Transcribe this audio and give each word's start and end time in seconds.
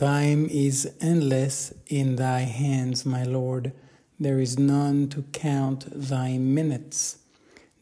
Time 0.00 0.46
is 0.46 0.90
endless 1.02 1.74
in 1.86 2.16
thy 2.16 2.38
hands, 2.38 3.04
my 3.04 3.22
Lord. 3.22 3.72
There 4.18 4.40
is 4.40 4.58
none 4.58 5.10
to 5.10 5.24
count 5.24 5.84
thy 5.90 6.38
minutes. 6.38 7.18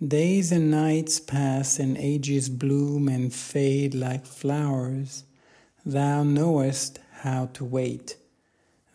Days 0.05 0.51
and 0.51 0.69
nights 0.69 1.21
pass, 1.21 1.79
and 1.79 1.97
ages 1.97 2.49
bloom 2.49 3.07
and 3.07 3.33
fade 3.33 3.95
like 3.95 4.27
flowers. 4.27 5.23
Thou 5.87 6.25
knowest 6.25 6.99
how 7.23 7.51
to 7.53 7.65
wait. 7.65 8.17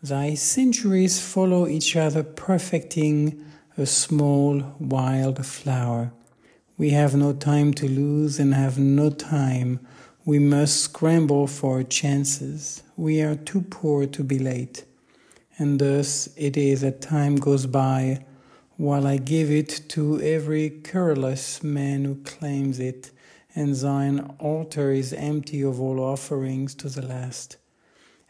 Thy 0.02 0.34
centuries 0.34 1.18
follow 1.18 1.66
each 1.66 1.96
other, 1.96 2.22
perfecting 2.22 3.42
a 3.78 3.86
small 3.86 4.76
wild 4.78 5.46
flower. 5.46 6.12
We 6.76 6.90
have 6.90 7.14
no 7.14 7.32
time 7.32 7.72
to 7.72 7.88
lose 7.88 8.38
and 8.38 8.52
have 8.52 8.78
no 8.78 9.08
time. 9.08 9.80
We 10.26 10.38
must 10.38 10.80
scramble 10.80 11.46
for 11.46 11.82
chances. 11.82 12.82
We 12.96 13.20
are 13.20 13.34
too 13.34 13.60
poor 13.60 14.06
to 14.06 14.24
be 14.24 14.38
late. 14.38 14.84
And 15.58 15.78
thus 15.78 16.28
it 16.36 16.56
is 16.56 16.80
that 16.80 17.02
time 17.02 17.36
goes 17.36 17.66
by 17.66 18.24
while 18.76 19.06
I 19.06 19.18
give 19.18 19.50
it 19.50 19.82
to 19.90 20.20
every 20.22 20.70
querulous 20.70 21.62
man 21.62 22.04
who 22.04 22.16
claims 22.22 22.80
it, 22.80 23.10
and 23.54 23.74
thine 23.74 24.34
altar 24.38 24.90
is 24.90 25.12
empty 25.12 25.62
of 25.62 25.80
all 25.80 26.00
offerings 26.00 26.74
to 26.76 26.88
the 26.88 27.02
last. 27.02 27.56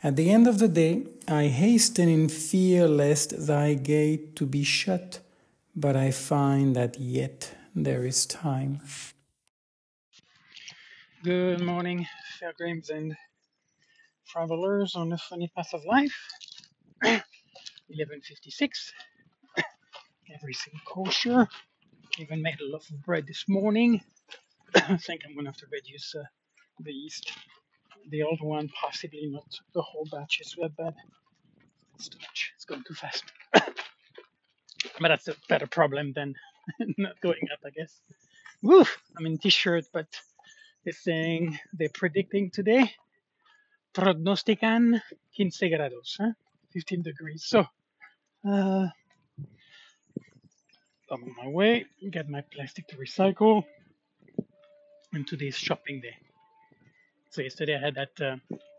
At 0.02 0.16
the 0.16 0.30
end 0.30 0.46
of 0.46 0.58
the 0.58 0.68
day, 0.68 1.06
I 1.28 1.46
hasten 1.46 2.08
in 2.08 2.28
fear 2.28 2.86
lest 2.86 3.46
thy 3.46 3.72
gate 3.74 4.36
to 4.36 4.44
be 4.44 4.64
shut, 4.64 5.20
but 5.74 5.96
I 5.96 6.10
find 6.10 6.76
that 6.76 6.98
yet 6.98 7.54
there 7.74 8.04
is 8.04 8.26
time. 8.26 8.80
Good 11.24 11.62
morning, 11.62 12.06
pilgrims 12.38 12.90
and 12.90 13.16
travelers 14.28 14.94
on 14.94 15.10
the 15.10 15.18
funny 15.18 15.50
path 15.56 15.74
of 15.74 15.84
life. 15.86 16.14
1156. 17.02 18.92
Everything 20.34 20.74
kosher. 20.86 21.48
Even 22.18 22.42
made 22.42 22.60
a 22.60 22.66
loaf 22.66 22.90
of 22.90 23.02
bread 23.04 23.26
this 23.26 23.46
morning. 23.48 24.02
I 24.76 24.96
think 24.98 25.22
I'm 25.26 25.34
gonna 25.34 25.48
have 25.48 25.56
to 25.58 25.66
reduce 25.72 26.14
uh, 26.14 26.24
the 26.80 26.92
yeast 26.92 27.32
the 28.10 28.22
old 28.22 28.40
one, 28.42 28.68
possibly 28.80 29.28
not 29.30 29.46
the 29.74 29.82
whole 29.82 30.06
batch 30.12 30.40
is 30.40 30.54
that 30.60 30.76
bad. 30.76 30.94
It's 31.96 32.08
too 32.08 32.18
much. 32.20 32.52
It's 32.56 32.64
going 32.64 32.82
too 32.86 32.94
fast. 32.94 33.24
but 33.54 35.08
that's 35.08 35.28
a 35.28 35.36
better 35.48 35.66
problem 35.66 36.12
than 36.14 36.34
not 36.98 37.20
going 37.20 37.48
up, 37.52 37.60
I 37.64 37.70
guess. 37.70 38.00
Woo! 38.62 38.84
I'm 39.16 39.26
in 39.26 39.38
t-shirt, 39.38 39.86
but 39.92 40.06
they're 40.84 40.92
saying 40.92 41.58
they're 41.72 41.88
predicting 41.94 42.50
today. 42.50 42.90
Prognostican 43.94 45.00
15 45.36 45.72
grados, 45.72 46.16
huh? 46.18 46.32
15 46.72 47.02
degrees. 47.02 47.44
So, 47.46 47.60
uh, 48.46 48.88
I'm 51.10 51.22
on 51.22 51.34
my 51.36 51.48
way. 51.48 51.86
Get 52.10 52.28
my 52.28 52.42
plastic 52.52 52.88
to 52.88 52.96
recycle. 52.96 53.64
And 55.12 55.26
today's 55.26 55.56
shopping 55.56 56.00
day. 56.00 56.16
So 57.30 57.42
yesterday 57.42 57.76
I 57.76 57.80
had 57.80 57.94
that, 57.94 58.20
uh, 58.20 58.36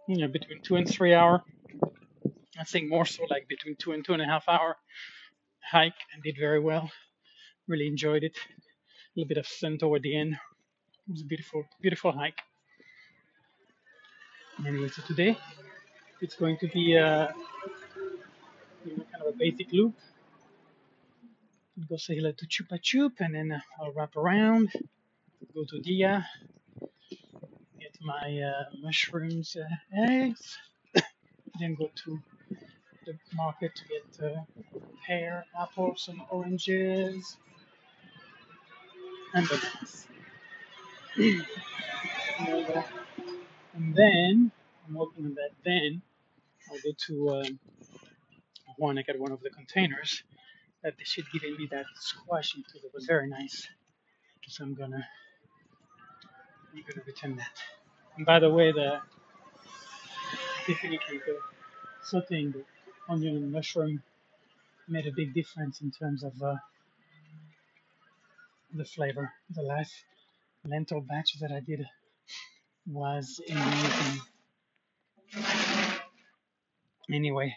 you 0.08 0.18
know, 0.18 0.28
between 0.28 0.62
two 0.62 0.76
and 0.76 0.88
three 0.88 1.14
hour. 1.14 1.44
I 2.60 2.64
think 2.64 2.90
more 2.90 3.06
so 3.06 3.24
like 3.30 3.48
between 3.48 3.76
two 3.78 3.92
and 3.94 4.06
two 4.06 4.14
and 4.14 4.22
a 4.22 4.26
half 4.26 4.48
hour 4.48 4.78
hike 5.72 6.00
and 6.14 6.24
did 6.24 6.38
very 6.40 6.60
well. 6.60 6.90
Really 7.68 7.88
enjoyed 7.88 8.24
it. 8.24 8.38
A 8.38 8.60
little 9.16 9.28
bit 9.28 9.38
of 9.38 9.48
sun 9.48 9.78
toward 9.78 10.04
the 10.04 10.18
end. 10.18 10.38
It 11.08 11.12
was 11.14 11.22
a 11.22 11.26
beautiful, 11.26 11.66
beautiful 11.82 12.14
hike. 12.14 12.40
Anyway, 14.66 14.90
so 14.90 15.02
today 15.04 15.38
it's 16.22 16.36
going 16.36 16.58
to 16.60 16.68
be 16.70 16.96
a, 16.96 17.34
you 18.86 18.98
know, 18.98 19.04
kind 19.12 19.24
of 19.28 19.36
a 19.36 19.38
basic 19.38 19.72
loop. 19.74 19.96
Go 21.90 21.98
say 21.98 22.16
hello 22.16 22.32
to 22.34 22.48
Chupa 22.48 22.82
Chup 22.82 23.14
and 23.20 23.36
then 23.36 23.62
I'll 23.80 23.94
wrap 23.94 24.16
around, 24.18 24.72
go 25.56 25.66
to 25.70 25.80
Dia, 25.82 26.26
get 27.80 27.98
my 28.02 28.42
uh, 28.42 28.64
mushrooms, 28.82 29.58
uh, 29.58 30.04
eggs, 30.10 30.58
then 31.60 31.76
go 31.76 31.90
to 32.06 32.20
the 33.06 33.14
market 33.36 33.72
to 33.76 33.84
get 33.88 34.32
uh, 34.32 34.42
pear, 35.08 35.46
apples, 35.62 36.04
some 36.06 36.24
oranges, 36.32 37.38
and 39.36 39.48
bananas. 39.50 40.08
And 41.18 41.46
then 43.96 44.52
I'm 44.88 44.94
working 44.96 45.36
that. 45.36 45.52
Then 45.64 46.02
I'll 46.72 46.78
go 46.84 46.92
to 47.08 47.30
um, 47.48 47.60
one. 48.78 48.98
I 48.98 49.04
got 49.04 49.20
one 49.20 49.32
of 49.32 49.42
the 49.42 49.50
containers 49.50 50.24
that 50.84 50.96
they 50.98 51.04
should 51.04 51.26
give 51.34 51.44
me 51.44 51.68
that 51.72 51.86
squash 51.96 52.56
into. 52.56 52.86
It 52.86 52.92
was 52.94 53.06
very 53.06 53.28
nice. 53.30 53.68
So 54.48 54.64
I'm 54.64 54.76
gonna 54.76 55.06
I'm 56.74 56.84
gonna 56.88 57.04
return 57.08 57.36
that. 57.38 57.58
And 58.18 58.26
by 58.26 58.40
the 58.40 58.50
way, 58.50 58.72
the 58.72 59.00
definitely 60.68 61.20
the 61.26 61.40
sauteing 62.06 62.54
the 62.54 62.64
onion 63.10 63.38
and 63.38 63.52
mushroom 63.52 64.04
made 64.88 65.08
a 65.08 65.12
big 65.12 65.34
difference 65.34 65.82
in 65.82 65.92
terms 65.92 66.24
of 66.24 66.34
uh, 66.44 66.56
the 68.74 68.86
flavor. 68.86 69.32
The 69.56 69.64
last 69.64 69.94
lentil 70.66 71.02
batch 71.02 71.40
that 71.42 71.52
I 71.52 71.62
did 71.62 71.86
was 72.88 73.42
amazing. 73.50 74.22
Anyway, 77.12 77.56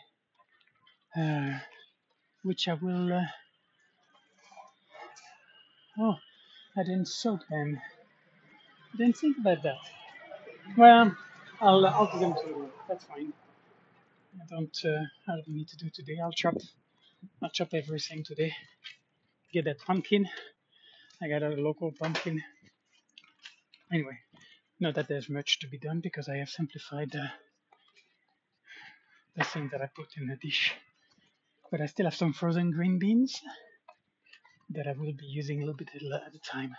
uh, 1.18 1.58
which 2.44 2.68
I 2.68 2.74
will. 2.74 3.12
Uh, 3.12 3.26
oh, 6.00 6.16
I 6.76 6.82
didn't 6.84 7.08
soak 7.08 7.40
them. 7.48 7.80
Didn't 8.98 9.18
think 9.18 9.38
about 9.40 9.62
that. 9.64 9.78
Well, 10.76 11.16
I'll 11.60 11.86
I'll 11.86 12.12
do 12.12 12.20
them 12.20 12.34
tomorrow. 12.42 12.70
That's 12.88 13.04
fine. 13.04 13.32
I 14.34 14.44
don't 14.50 14.78
uh, 14.84 15.04
I 15.28 15.36
don't 15.36 15.48
need 15.48 15.68
to 15.68 15.76
do 15.78 15.90
today. 15.94 16.18
I'll 16.22 16.32
chop 16.32 16.56
I'll 17.42 17.50
chop 17.50 17.70
everything 17.74 18.24
today. 18.24 18.52
Get 19.52 19.66
that 19.66 19.80
pumpkin. 19.80 20.28
I 21.22 21.28
got 21.28 21.42
a 21.42 21.50
local 21.50 21.92
pumpkin. 21.92 22.42
Anyway, 23.92 24.18
not 24.80 24.94
that 24.94 25.08
there's 25.08 25.30
much 25.30 25.60
to 25.60 25.68
be 25.68 25.78
done 25.78 26.00
because 26.00 26.28
I 26.28 26.36
have 26.36 26.50
simplified 26.50 27.10
the 27.12 27.30
the 29.36 29.44
thing 29.44 29.68
that 29.72 29.80
I 29.80 29.86
put 29.86 30.16
in 30.16 30.26
the 30.26 30.36
dish. 30.36 30.74
But 31.70 31.80
I 31.80 31.86
still 31.86 32.06
have 32.06 32.14
some 32.14 32.32
frozen 32.32 32.70
green 32.72 32.98
beans 32.98 33.40
that 34.70 34.86
I 34.86 34.92
will 34.92 35.12
be 35.12 35.26
using 35.26 35.58
a 35.58 35.60
little 35.60 35.76
bit 35.76 35.90
at 35.94 36.34
a 36.34 36.38
time. 36.40 36.74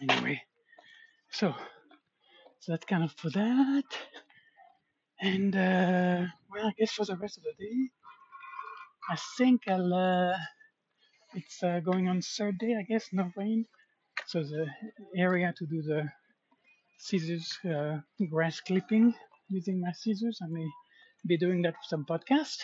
Anyway, 0.00 0.42
so 1.30 1.54
so 2.60 2.72
that's 2.72 2.86
kind 2.86 3.04
of 3.04 3.12
for 3.12 3.30
that. 3.30 3.84
And 5.20 5.54
uh, 5.54 6.26
well, 6.50 6.66
I 6.68 6.72
guess 6.78 6.92
for 6.92 7.04
the 7.04 7.16
rest 7.16 7.38
of 7.38 7.44
the 7.44 7.52
day, 7.58 7.90
I 9.10 9.16
think 9.36 9.62
I'll. 9.68 9.92
Uh, 9.92 10.36
it's 11.34 11.62
uh, 11.62 11.80
going 11.80 12.08
on 12.08 12.22
third 12.22 12.58
day, 12.58 12.74
I 12.78 12.82
guess, 12.82 13.08
no 13.12 13.30
rain. 13.36 13.66
So 14.28 14.42
the 14.42 14.66
area 15.16 15.54
to 15.56 15.64
do 15.64 15.80
the 15.80 16.12
scissors 16.98 17.58
uh, 17.64 17.96
grass 18.28 18.60
clipping 18.60 19.14
using 19.48 19.80
my 19.80 19.92
scissors. 19.92 20.38
I 20.42 20.48
may 20.50 20.68
be 21.26 21.38
doing 21.38 21.62
that 21.62 21.72
with 21.72 21.88
some 21.88 22.04
podcast 22.04 22.58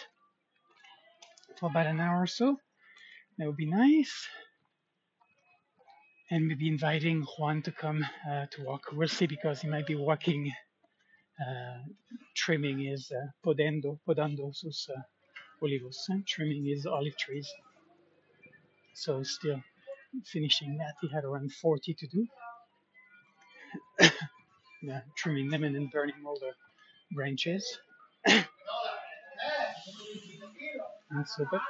for 1.59 1.71
about 1.71 1.87
an 1.87 2.01
hour 2.01 2.21
or 2.21 2.27
so. 2.27 2.59
That 3.39 3.47
would 3.47 3.57
be 3.57 3.65
nice 3.65 4.29
and 6.31 6.49
maybe 6.49 6.69
inviting 6.69 7.23
Juan 7.23 7.63
to 7.63 7.73
come 7.73 8.05
uh, 8.31 8.45
to 8.51 8.65
walk. 8.65 8.83
We'll 8.93 9.09
see 9.09 9.27
because 9.27 9.63
he 9.63 9.69
might 9.69 9.87
be 9.87 9.95
walking, 9.95 10.53
uh, 11.41 11.79
trimming 12.37 12.81
his 12.81 13.11
uh, 13.11 13.29
podendo, 13.43 13.99
podando 14.07 14.55
sus 14.55 14.87
uh, 14.95 15.01
olivos, 15.65 15.97
eh? 16.13 16.21
trimming 16.29 16.67
his 16.67 16.85
olive 16.85 17.17
trees. 17.17 17.49
So 18.93 19.23
still 19.23 19.63
finishing 20.25 20.79
that. 20.79 20.95
He 21.01 21.09
had 21.09 21.25
around 21.25 21.53
40 21.53 21.95
to 21.95 22.07
do. 22.07 22.27
yeah, 24.83 25.01
trimming 25.17 25.51
them 25.51 25.65
and 25.65 25.75
then 25.75 25.87
burning 25.93 26.15
all 26.27 26.39
the 26.39 26.53
branches. 27.15 27.79
and 28.27 28.45
so, 31.27 31.47
but 31.51 31.61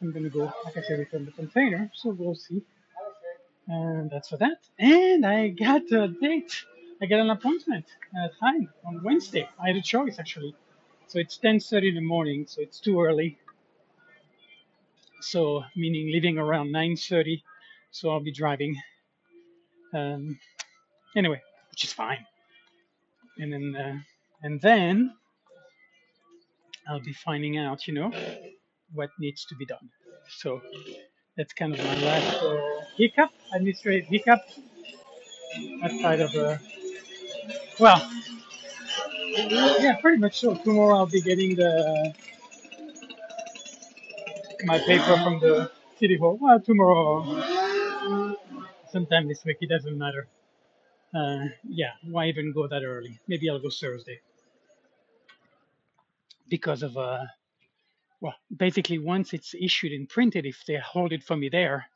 I'm 0.00 0.12
gonna 0.12 0.30
go, 0.30 0.52
like 0.64 0.76
I 0.76 0.82
said, 0.82 0.98
return 0.98 1.24
the 1.24 1.32
container. 1.32 1.90
So 1.94 2.10
we'll 2.10 2.34
see 2.34 2.62
and 3.68 4.10
that's 4.10 4.28
for 4.28 4.36
that. 4.38 4.58
And 4.78 5.24
I 5.24 5.48
got 5.48 5.90
a 5.92 6.08
date. 6.08 6.64
I 7.00 7.06
got 7.06 7.20
an 7.20 7.30
appointment 7.30 7.86
at 8.16 8.38
time 8.38 8.68
on 8.84 9.02
Wednesday. 9.02 9.48
I 9.60 9.68
had 9.68 9.76
a 9.76 9.82
choice 9.82 10.18
actually. 10.18 10.54
So 11.08 11.18
it's 11.18 11.38
10:30 11.38 11.88
in 11.88 11.94
the 11.94 12.00
morning, 12.00 12.46
so 12.46 12.62
it's 12.62 12.80
too 12.80 13.00
early. 13.00 13.38
So 15.20 15.64
meaning 15.76 16.10
leaving 16.12 16.38
around 16.38 16.72
9:30. 16.72 17.42
So 17.92 18.10
I'll 18.10 18.20
be 18.20 18.32
driving. 18.32 18.74
Um, 19.94 20.38
anyway, 21.16 21.40
which 21.70 21.84
is 21.84 21.92
fine. 21.92 22.26
And 23.38 23.52
then 23.52 23.76
uh, 23.76 23.98
and 24.42 24.60
then 24.60 25.14
I'll 26.88 27.00
be 27.00 27.12
finding 27.12 27.58
out, 27.58 27.86
you 27.86 27.94
know, 27.94 28.12
what 28.92 29.10
needs 29.20 29.44
to 29.46 29.54
be 29.56 29.66
done. 29.66 29.88
So 30.28 30.60
that's 31.36 31.52
kind 31.52 31.74
of 31.74 31.84
my 31.84 32.02
last 32.02 32.42
uh, 32.42 32.58
hiccup, 32.96 33.30
administrative 33.54 34.08
hiccup, 34.08 34.40
outside 35.82 36.20
of 36.20 36.34
uh, 36.34 36.56
well, 37.78 38.10
yeah, 39.80 39.96
pretty 40.00 40.18
much 40.18 40.40
so. 40.40 40.54
Tomorrow 40.54 40.96
I'll 40.96 41.06
be 41.06 41.22
getting 41.22 41.56
the 41.56 42.14
my 44.64 44.78
paper 44.78 45.16
from 45.22 45.40
the 45.40 45.70
city 45.98 46.16
hall. 46.16 46.38
Well, 46.40 46.60
tomorrow, 46.60 47.42
sometime 48.92 49.26
this 49.28 49.44
week, 49.44 49.58
it 49.60 49.68
doesn't 49.68 49.96
matter. 49.98 50.28
Uh, 51.14 51.46
yeah, 51.68 51.92
why 52.04 52.26
even 52.28 52.52
go 52.52 52.68
that 52.68 52.84
early? 52.84 53.18
Maybe 53.26 53.50
I'll 53.50 53.58
go 53.60 53.70
Thursday 53.70 54.20
because 56.48 56.82
of 56.82 56.96
uh, 56.96 57.24
well, 58.20 58.34
basically 58.56 58.98
once 58.98 59.32
it's 59.32 59.54
issued 59.54 59.92
and 59.92 60.08
printed, 60.08 60.46
if 60.46 60.62
they 60.66 60.76
hold 60.76 61.12
it 61.12 61.24
for 61.24 61.36
me 61.36 61.48
there, 61.48 61.86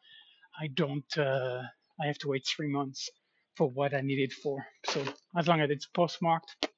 I 0.59 0.67
don't. 0.69 1.19
Uh, 1.19 1.63
I 2.01 2.07
have 2.07 2.19
to 2.19 2.29
wait 2.29 2.47
three 2.47 2.69
months 2.69 3.11
for 3.55 3.71
what 3.71 3.95
I 3.95 4.01
need 4.01 4.19
it 4.19 4.33
for. 4.33 4.67
So 4.87 5.05
as 5.37 5.49
long 5.49 5.61
as 5.61 5.71
it's 5.71 5.87
postmarked, 5.87 6.69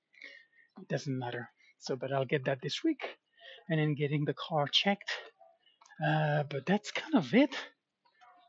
it 0.81 0.89
doesn't 0.89 1.19
matter. 1.19 1.49
So, 1.79 1.97
but 1.97 2.13
I'll 2.13 2.25
get 2.25 2.45
that 2.45 2.61
this 2.63 2.85
week, 2.85 3.17
and 3.69 3.81
then 3.81 3.95
getting 3.95 4.25
the 4.25 4.35
car 4.35 4.67
checked. 4.69 5.11
Uh, 6.05 6.43
but 6.51 6.67
that's 6.67 6.91
kind 6.91 7.15
of 7.15 7.33
it. 7.35 7.55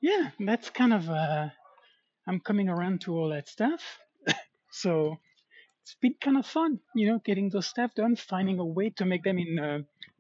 Yeah, 0.02 0.32
that's 0.40 0.70
kind 0.70 0.94
of. 0.94 1.10
Uh, 1.10 1.50
I'm 2.30 2.40
coming 2.40 2.70
around 2.70 3.02
to 3.02 3.18
all 3.18 3.30
that 3.30 3.50
stuff. 3.50 3.82
So 4.72 5.18
it's 5.82 5.96
been 6.00 6.14
kind 6.22 6.38
of 6.38 6.46
fun, 6.46 6.80
you 6.94 7.08
know, 7.08 7.20
getting 7.26 7.50
those 7.50 7.66
stuff 7.66 7.96
done, 7.96 8.16
finding 8.16 8.60
a 8.60 8.64
way 8.64 8.92
to 8.98 9.04
make 9.04 9.24
them 9.24 9.40
in 9.40 9.58
uh, 9.58 9.80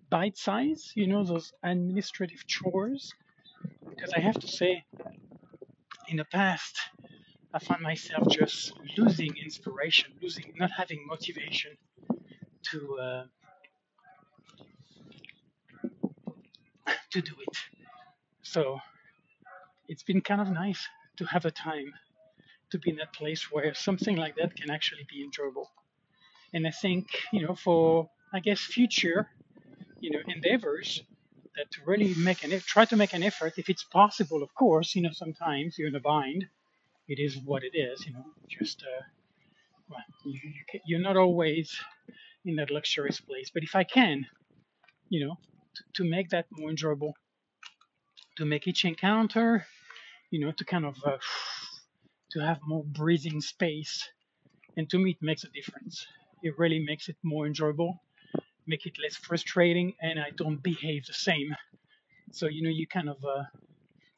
bite 0.09 0.35
size, 0.39 0.91
you 0.95 1.05
know, 1.05 1.23
those 1.23 1.53
administrative 1.61 2.47
chores. 2.47 3.13
Because 3.87 4.11
I 4.17 4.21
have 4.21 4.39
to 4.39 4.47
say, 4.47 4.83
in 6.07 6.17
the 6.17 6.25
past, 6.25 6.79
I 7.53 7.59
found 7.59 7.81
myself 7.83 8.27
just 8.27 8.73
losing 8.97 9.37
inspiration, 9.37 10.11
losing, 10.19 10.51
not 10.57 10.71
having 10.71 11.05
motivation 11.05 11.77
to 12.71 12.97
uh, 12.99 13.23
to 17.11 17.21
do 17.21 17.35
it. 17.47 17.57
So 18.41 18.79
it's 19.87 20.01
been 20.01 20.21
kind 20.21 20.41
of 20.41 20.49
nice 20.49 20.87
to 21.19 21.25
have 21.25 21.45
a 21.45 21.51
time 21.51 21.93
to 22.71 22.79
be 22.79 22.91
in 22.91 22.97
that 22.97 23.13
place 23.13 23.51
where 23.51 23.73
something 23.75 24.17
like 24.17 24.35
that 24.37 24.55
can 24.55 24.71
actually 24.71 25.05
be 25.09 25.23
enjoyable. 25.23 25.69
And 26.53 26.67
I 26.67 26.71
think, 26.71 27.07
you 27.33 27.45
know, 27.45 27.55
for 27.55 28.09
I 28.33 28.39
guess 28.39 28.59
future, 28.59 29.29
you 29.99 30.11
know, 30.11 30.19
endeavors 30.27 31.01
that 31.55 31.71
to 31.71 31.81
really 31.85 32.13
make 32.15 32.43
an 32.43 32.51
try 32.65 32.85
to 32.85 32.95
make 32.95 33.13
an 33.13 33.23
effort 33.23 33.53
if 33.57 33.69
it's 33.69 33.83
possible. 33.83 34.43
Of 34.43 34.53
course, 34.55 34.95
you 34.95 35.01
know, 35.01 35.11
sometimes 35.13 35.77
you're 35.77 35.89
in 35.89 35.95
a 35.95 35.99
bind. 35.99 36.45
It 37.07 37.19
is 37.19 37.37
what 37.37 37.63
it 37.63 37.75
is, 37.77 38.05
you 38.05 38.13
know. 38.13 38.25
Just 38.47 38.83
uh, 38.83 39.03
well, 39.89 40.03
you, 40.25 40.39
you 40.43 40.79
you're 40.85 41.01
not 41.09 41.17
always 41.17 41.77
in 42.45 42.55
that 42.57 42.71
luxurious 42.71 43.19
place. 43.19 43.51
But 43.53 43.63
if 43.63 43.75
I 43.75 43.83
can, 43.83 44.25
you 45.09 45.27
know, 45.27 45.35
to, 45.75 45.83
to 46.03 46.09
make 46.09 46.29
that 46.29 46.45
more 46.51 46.69
enjoyable, 46.69 47.13
to 48.37 48.45
make 48.45 48.67
each 48.67 48.85
encounter, 48.85 49.65
you 50.31 50.39
know, 50.39 50.51
to 50.57 50.65
kind 50.65 50.85
of 50.85 50.95
uh, 51.05 51.17
to 52.31 52.39
have 52.39 52.59
more 52.65 52.83
breathing 52.85 53.41
space, 53.41 54.07
and 54.77 54.89
to 54.89 54.99
me, 54.99 55.11
it 55.11 55.17
makes 55.21 55.43
a 55.43 55.49
difference. 55.49 56.05
It 56.43 56.53
really 56.57 56.79
makes 56.85 57.09
it 57.09 57.17
more 57.23 57.47
enjoyable, 57.47 58.03
make 58.67 58.85
it 58.85 58.97
less 59.03 59.15
frustrating, 59.15 59.93
and 60.01 60.19
I 60.19 60.31
don't 60.37 60.63
behave 60.63 61.05
the 61.05 61.13
same. 61.13 61.55
So 62.31 62.47
you 62.47 62.63
know, 62.63 62.69
you 62.69 62.87
kind 62.87 63.09
of 63.09 63.17
uh, 63.23 63.43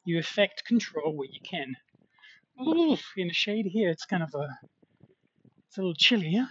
you 0.04 0.18
affect 0.18 0.64
control 0.66 1.16
where 1.16 1.28
you 1.30 1.40
can. 1.48 1.76
Oof, 2.60 3.02
in 3.16 3.28
the 3.28 3.34
shade 3.34 3.66
here, 3.66 3.90
it's 3.90 4.06
kind 4.06 4.22
of 4.22 4.30
a 4.34 4.48
it's 5.68 5.78
a 5.78 5.80
little 5.80 5.94
chilly, 5.94 6.30
yeah. 6.30 6.46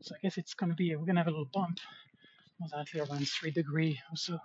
So 0.00 0.14
I 0.14 0.18
guess 0.22 0.38
it's 0.38 0.54
gonna 0.54 0.74
be 0.74 0.94
we're 0.96 1.06
gonna 1.06 1.20
have 1.20 1.28
a 1.28 1.30
little 1.30 1.50
bump, 1.52 1.78
most 2.60 2.74
likely 2.74 3.00
around 3.00 3.26
three 3.28 3.50
degree 3.50 4.00
or 4.10 4.16
so. 4.16 4.38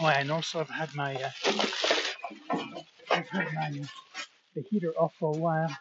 Oh, 0.00 0.06
and 0.06 0.30
also 0.30 0.60
I've 0.60 0.70
had 0.70 0.94
my 0.94 1.14
uh, 1.14 1.30
I've 3.10 3.28
had 3.28 3.54
my 3.54 3.82
the 4.54 4.62
heater 4.70 4.92
off 4.98 5.14
for 5.18 5.34
a 5.34 5.38
while 5.38 5.76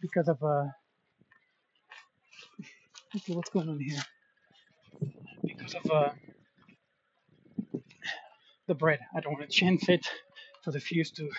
because 0.00 0.28
of 0.28 0.42
uh 0.42 0.66
what's 3.28 3.50
going 3.50 3.68
on 3.68 3.80
here 3.80 4.02
because 5.44 5.74
of 5.74 5.90
uh 5.90 6.10
the 8.68 8.74
bread. 8.74 9.00
I 9.16 9.20
don't 9.20 9.34
want 9.34 9.48
to 9.50 9.56
chance 9.56 9.88
it 9.88 10.06
for 10.64 10.72
the 10.72 10.80
fuse 10.80 11.10
to 11.12 11.30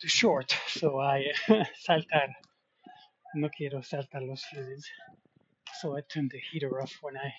to 0.00 0.08
short, 0.08 0.56
so 0.68 1.00
I 1.00 1.26
saltar. 1.88 2.28
No 3.34 3.48
quiero 3.56 3.80
saltar 3.80 4.26
los 4.26 4.44
fuses. 4.44 4.86
So 5.80 5.96
I 5.96 6.00
turn 6.02 6.28
the 6.32 6.40
heater 6.52 6.80
off 6.82 6.92
when 7.02 7.16
I 7.16 7.32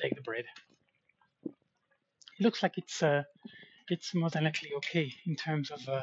bake 0.00 0.14
the 0.16 0.22
bread. 0.22 0.44
It 2.38 2.44
looks 2.44 2.62
like 2.62 2.78
it's 2.78 3.02
uh 3.02 3.24
it's 3.88 4.14
more 4.14 4.30
than 4.30 4.44
likely 4.44 4.70
okay 4.76 5.12
in 5.26 5.36
terms 5.36 5.70
of 5.70 5.88
uh 5.88 6.02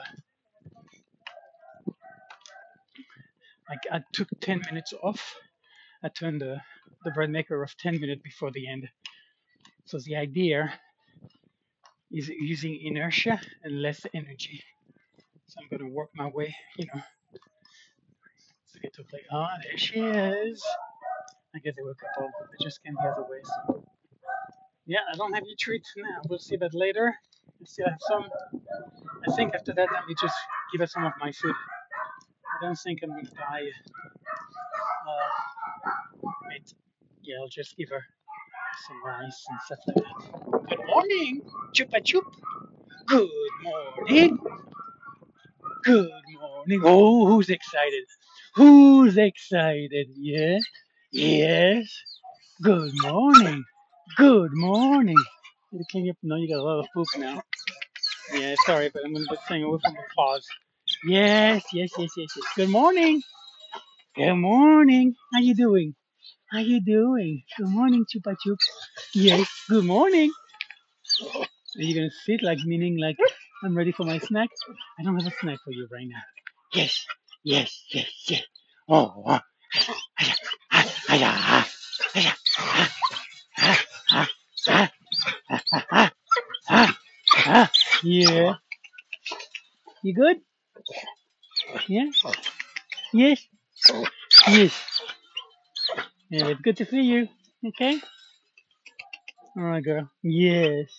like 3.70 3.80
I 3.92 4.02
took 4.14 4.28
10 4.42 4.62
minutes 4.70 4.94
off. 5.02 5.36
I 6.04 6.10
turned 6.10 6.42
the 6.42 6.62
the 7.04 7.12
bread 7.12 7.30
maker 7.30 7.64
off 7.64 7.76
10 7.78 8.00
minutes 8.00 8.22
before 8.24 8.52
the 8.52 8.68
end. 8.68 8.88
So 9.86 10.00
the 10.06 10.16
idea 10.16 10.74
is 12.12 12.30
using 12.30 12.80
inertia 12.82 13.42
and 13.64 13.82
less 13.82 14.06
energy. 14.14 14.64
So 15.48 15.60
I'm 15.62 15.78
gonna 15.78 15.90
work 15.90 16.10
my 16.16 16.28
way, 16.28 16.56
you 16.78 16.86
know, 16.94 17.02
to 18.74 18.80
get 18.80 18.94
to 18.94 19.04
play. 19.04 19.22
Ah, 19.32 19.58
there 19.64 19.78
she 19.78 20.00
is. 20.00 20.64
I 21.56 21.60
guess 21.60 21.74
there 21.76 21.86
were 21.86 21.92
a 21.92 21.96
couple, 21.96 22.32
but 22.40 22.50
they 22.52 22.64
just 22.64 22.82
came 22.84 22.96
the 22.96 23.10
other 23.10 23.24
way. 23.24 23.42
So 23.44 23.84
yeah, 24.86 25.00
I 25.12 25.16
don't 25.18 25.34
have 25.34 25.44
your 25.46 25.58
treat 25.60 25.84
now. 25.98 26.22
We'll 26.30 26.40
see 26.40 26.58
that 26.58 26.74
later. 26.74 27.16
I 27.64 27.66
still 27.66 27.88
have 27.88 27.98
some. 28.02 28.26
I 29.26 29.36
think 29.38 29.56
after 29.56 29.74
that, 29.74 29.88
let 29.94 30.06
me 30.06 30.16
just 30.20 30.36
give 30.74 30.82
her 30.82 30.88
some 30.88 31.06
of 31.06 31.14
my 31.22 31.32
food. 31.32 31.56
I 32.62 32.66
don't 32.66 32.76
think 32.78 33.00
I'm 33.04 33.12
gonna 33.12 33.24
buy 33.24 33.62
uh, 35.08 35.30
it. 36.58 36.74
Yeah, 37.24 37.38
I'll 37.42 37.48
just 37.48 37.78
give 37.78 37.88
her 37.90 38.04
some 38.88 38.98
rice 39.06 39.46
and 39.50 39.60
stuff 39.66 39.80
like 39.88 39.96
that. 39.96 40.68
Good 40.70 40.86
morning, 40.88 41.42
Chupa 41.74 42.04
Chup. 42.04 42.26
Good 43.08 43.30
morning. 43.64 44.40
Good 45.84 46.12
morning. 46.42 46.82
Oh, 46.84 47.28
who's 47.28 47.50
excited? 47.50 48.04
Who's 48.56 49.18
excited? 49.18 50.08
Yeah. 50.18 50.60
Yes. 51.14 51.88
Good 52.62 52.92
morning. 53.02 53.64
Good 54.18 54.52
morning. 54.54 55.18
Clean 55.92 56.10
up. 56.10 56.18
No, 56.24 56.36
you 56.36 56.50
got 56.54 56.62
a 56.62 56.64
lot 56.64 56.80
of 56.80 56.88
poop 56.94 57.08
now. 57.18 57.42
Yeah, 58.34 58.56
sorry, 58.66 58.90
but 58.94 59.04
I'm 59.06 59.14
gonna 59.14 59.26
just 59.30 59.44
staying 59.46 59.64
away 59.64 59.80
from 59.84 59.94
the 59.96 60.04
paws. 60.16 60.46
Yes, 61.06 61.64
yes, 61.74 61.90
yes, 61.98 62.10
yes, 62.18 62.28
yes. 62.36 62.46
Good 62.56 62.70
morning. 62.70 63.22
Good 64.16 64.36
morning. 64.36 65.16
How 65.34 65.42
you 65.42 65.56
doing? 65.56 65.96
How 66.52 66.60
you 66.60 66.82
doing? 66.82 67.44
Good 67.58 67.70
morning, 67.70 68.06
Chupa 68.06 68.36
Chup. 68.46 68.58
Yes. 69.14 69.48
Good 69.70 69.86
morning. 69.86 70.32
Are 71.78 71.82
you 71.84 71.96
gonna 71.96 72.12
sit 72.26 72.42
like 72.44 72.60
meaning 72.66 72.98
like 73.00 73.18
I'm 73.64 73.76
ready 73.78 73.92
for 73.92 74.06
my 74.06 74.18
snack? 74.20 74.50
I 75.00 75.04
don't 75.04 75.20
have 75.20 75.32
a 75.32 75.36
snack 75.42 75.60
for 75.66 75.72
you 75.72 75.88
right 75.92 76.08
now. 76.08 76.22
Yes. 76.74 77.06
Yes. 77.44 77.84
Yes. 77.94 78.10
Yes. 78.30 78.44
Oh. 78.90 79.24
ah, 79.28 79.44
ah, 87.46 87.72
ah, 88.04 88.10
ah, 88.10 88.10
ah, 88.10 88.34
ah, 88.34 88.34
ah, 88.34 88.34
ah, 88.34 88.34
ah, 88.34 88.34
ah, 88.34 88.50
ah, 88.50 88.50
ah. 88.50 88.54
Yeah. 88.54 88.56
You 90.04 90.14
good? 90.14 90.42
Yeah. 91.88 92.10
Yes. 93.14 93.48
Yes. 94.48 94.74
Yeah, 96.30 96.48
it's 96.48 96.62
good 96.62 96.78
to 96.78 96.86
see 96.86 97.02
you. 97.02 97.28
Okay. 97.66 98.00
All 99.58 99.64
right, 99.64 99.84
girl. 99.84 100.10
Yes. 100.22 100.90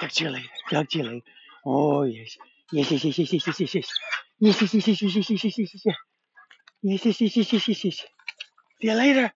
Talk 0.00 0.10
to 0.12 0.24
you 0.24 0.30
later. 0.30 1.20
Oh 1.66 2.02
yes. 2.04 2.36
Yes, 2.72 2.90
yes, 2.90 3.04
yes, 3.04 3.18
yes, 3.18 3.32
yes, 3.32 3.46
yes, 3.46 3.60
yes, 3.60 3.74
yes. 3.74 3.88
Yes, 4.40 4.60
yes, 4.62 4.74
yes, 4.74 4.88
yes, 4.88 5.02
yes, 5.02 5.14
yes, 5.30 5.30
yes, 5.30 5.58
yes, 5.58 5.58
yes, 5.58 5.82
yes. 5.84 5.96
Yes, 6.82 7.06
yes, 7.06 7.20
yes, 7.20 7.36
yes, 7.36 7.52
yes, 7.52 7.68
yes, 7.68 7.84
yes. 7.84 7.96
See 8.80 8.88
you 8.88 8.94
later. 8.94 9.32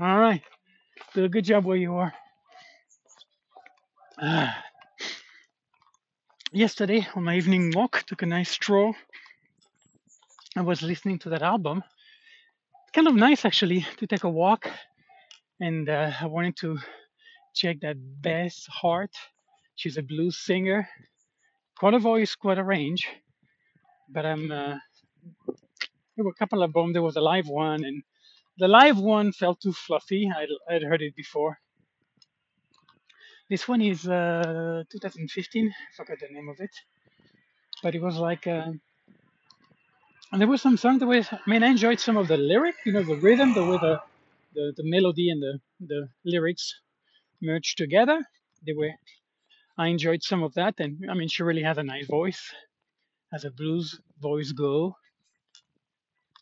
All 0.00 0.18
right. 0.18 0.42
Do 1.14 1.24
a 1.24 1.28
good 1.30 1.44
job 1.44 1.64
where 1.66 1.76
you 1.76 1.94
are. 1.96 2.14
Ah. 4.18 4.64
Yesterday 6.52 7.06
on 7.14 7.24
my 7.24 7.36
evening 7.36 7.72
walk, 7.74 8.04
took 8.06 8.22
a 8.22 8.26
nice 8.26 8.50
stroll. 8.50 8.94
I 10.56 10.62
was 10.62 10.80
listening 10.80 11.18
to 11.20 11.28
that 11.30 11.42
album. 11.42 11.84
kind 12.94 13.08
of 13.08 13.14
nice 13.14 13.44
actually 13.44 13.86
to 13.98 14.06
take 14.06 14.24
a 14.24 14.30
walk, 14.30 14.70
and 15.60 15.88
uh, 15.90 16.12
I 16.18 16.26
wanted 16.26 16.56
to 16.58 16.78
check 17.54 17.80
that 17.80 17.96
Beth 18.22 18.56
Hart. 18.68 19.14
She's 19.74 19.98
a 19.98 20.02
blues 20.02 20.38
singer, 20.38 20.88
quite 21.78 21.94
a 21.94 21.98
voice, 21.98 22.34
quite 22.36 22.58
a 22.58 22.64
range. 22.64 23.06
But 24.08 24.24
I'm 24.24 24.50
uh, 24.50 24.78
there 26.16 26.24
were 26.24 26.30
a 26.32 26.40
couple 26.40 26.62
of 26.62 26.72
them. 26.72 26.94
There 26.94 27.02
was 27.02 27.16
a 27.16 27.20
live 27.20 27.48
one, 27.48 27.84
and 27.84 28.02
the 28.56 28.68
live 28.68 28.98
one 28.98 29.32
felt 29.32 29.60
too 29.60 29.74
fluffy. 29.74 30.30
I'd, 30.34 30.48
I'd 30.74 30.82
heard 30.84 31.02
it 31.02 31.14
before. 31.16 31.58
This 33.50 33.68
one 33.68 33.82
is 33.82 34.08
uh, 34.08 34.82
2015. 34.90 35.68
I 35.68 35.96
forgot 35.96 36.18
the 36.20 36.28
name 36.34 36.48
of 36.48 36.56
it, 36.60 36.70
but 37.82 37.94
it 37.94 38.02
was 38.02 38.16
like. 38.16 38.46
Uh, 38.46 38.72
and 40.32 40.40
there 40.40 40.48
was 40.48 40.62
some 40.62 40.76
song 40.76 40.98
that 40.98 41.06
was. 41.06 41.28
I 41.32 41.38
mean, 41.46 41.62
I 41.62 41.68
enjoyed 41.68 42.00
some 42.00 42.16
of 42.16 42.28
the 42.28 42.36
lyric. 42.36 42.76
You 42.84 42.92
know, 42.92 43.02
the 43.04 43.16
rhythm, 43.16 43.54
the 43.54 43.64
way 43.64 43.78
the 43.78 44.00
the, 44.54 44.72
the 44.76 44.84
melody 44.84 45.30
and 45.30 45.42
the 45.42 45.60
the 45.80 46.08
lyrics 46.24 46.74
merged 47.42 47.78
together. 47.78 48.20
They 48.66 48.72
were. 48.74 48.92
I 49.78 49.88
enjoyed 49.88 50.22
some 50.22 50.42
of 50.42 50.54
that, 50.54 50.74
and 50.80 51.04
I 51.10 51.14
mean, 51.14 51.28
she 51.28 51.42
really 51.44 51.62
has 51.62 51.78
a 51.78 51.84
nice 51.84 52.06
voice, 52.06 52.42
has 53.32 53.44
a 53.44 53.50
blues 53.50 53.98
voice 54.20 54.52
go 54.52 54.94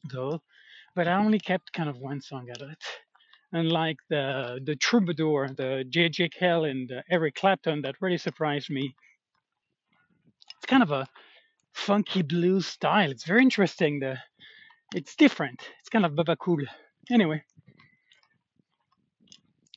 go. 0.08 0.40
But 0.94 1.08
I 1.08 1.14
only 1.16 1.40
kept 1.40 1.73
kind 1.73 1.88
of 1.88 1.99
one 1.99 2.20
song 2.20 2.49
out 2.50 2.62
of 2.62 2.70
it. 2.70 2.84
Unlike 3.54 3.99
the 4.11 4.61
the 4.64 4.75
troubadour, 4.75 5.49
the 5.56 5.84
J.J. 5.88 6.30
Cale 6.30 6.64
and 6.64 6.90
uh, 6.90 7.02
Eric 7.08 7.37
Clapton, 7.37 7.82
that 7.82 7.94
really 8.00 8.18
surprised 8.18 8.68
me. 8.68 8.96
It's 10.56 10.66
kind 10.66 10.82
of 10.82 10.90
a 10.90 11.06
funky 11.73 12.23
blues 12.23 12.66
style. 12.66 13.12
It's 13.12 13.25
very 13.25 13.42
interesting. 13.42 14.00
The 14.00 14.18
it's 14.92 15.14
different. 15.14 15.61
It's 15.78 15.88
kind 15.88 16.04
of 16.04 16.16
baba 16.16 16.34
cool. 16.37 16.64
Anyway, 17.12 17.44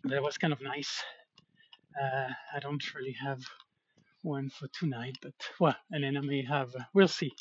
that 0.06 0.24
was 0.24 0.40
kind 0.40 0.54
of 0.54 0.62
nice. 0.62 1.04
Uh, 2.02 2.30
I 2.56 2.60
don't 2.60 2.96
really 2.96 3.16
have 3.24 3.42
one 4.24 4.50
for 4.50 4.68
tonight, 4.70 5.18
but 5.22 5.34
well, 5.60 5.76
and 5.92 6.04
then 6.04 6.18
I 6.18 6.22
may 6.22 6.44
have. 6.46 6.76
Uh, 6.76 6.84
we'll 6.96 7.08
see. 7.08 7.32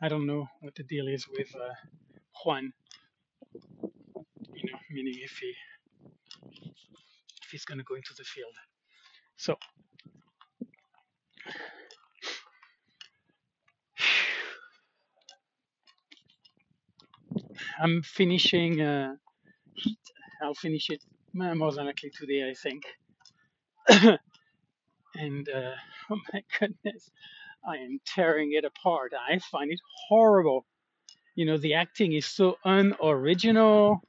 I 0.00 0.08
don't 0.08 0.26
know 0.26 0.46
what 0.60 0.76
the 0.76 0.84
deal 0.84 1.08
is 1.08 1.26
with 1.28 1.52
uh, 1.56 1.74
Juan. 2.44 2.72
You 4.54 4.70
know, 4.70 4.78
meaning 4.92 5.14
if 5.20 5.38
he 5.38 5.52
if 7.42 7.50
he's 7.50 7.64
gonna 7.64 7.82
go 7.84 7.94
into 7.96 8.14
the 8.16 8.24
field. 8.24 8.54
So 9.36 9.56
I'm 17.80 18.02
finishing 18.02 18.80
uh, 18.80 19.14
Heat. 19.74 19.98
I'll 20.42 20.54
finish 20.54 20.90
it 20.90 21.02
uh, 21.40 21.54
more 21.54 21.72
than 21.72 21.86
likely 21.86 22.10
today, 22.10 22.48
I 22.50 22.54
think. 22.54 22.84
and 25.14 25.48
uh, 25.48 25.74
oh 26.10 26.18
my 26.32 26.42
goodness, 26.58 27.10
I 27.66 27.76
am 27.78 28.00
tearing 28.06 28.52
it 28.52 28.64
apart. 28.64 29.12
I 29.14 29.38
find 29.38 29.70
it 29.70 29.80
horrible. 30.08 30.66
You 31.34 31.46
know, 31.46 31.58
the 31.58 31.74
acting 31.74 32.12
is 32.12 32.26
so 32.26 32.58
unoriginal. 32.64 34.02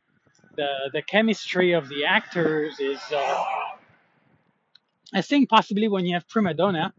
The 0.56 0.90
the 0.94 1.02
chemistry 1.02 1.74
of 1.74 1.90
the 1.90 2.06
actors 2.06 2.80
is. 2.80 3.00
Uh, 3.12 3.46
I 5.14 5.22
think 5.22 5.50
possibly 5.50 5.88
when 5.90 6.06
you 6.06 6.14
have 6.14 6.28
prima 6.28 6.54
donna, 6.54 6.94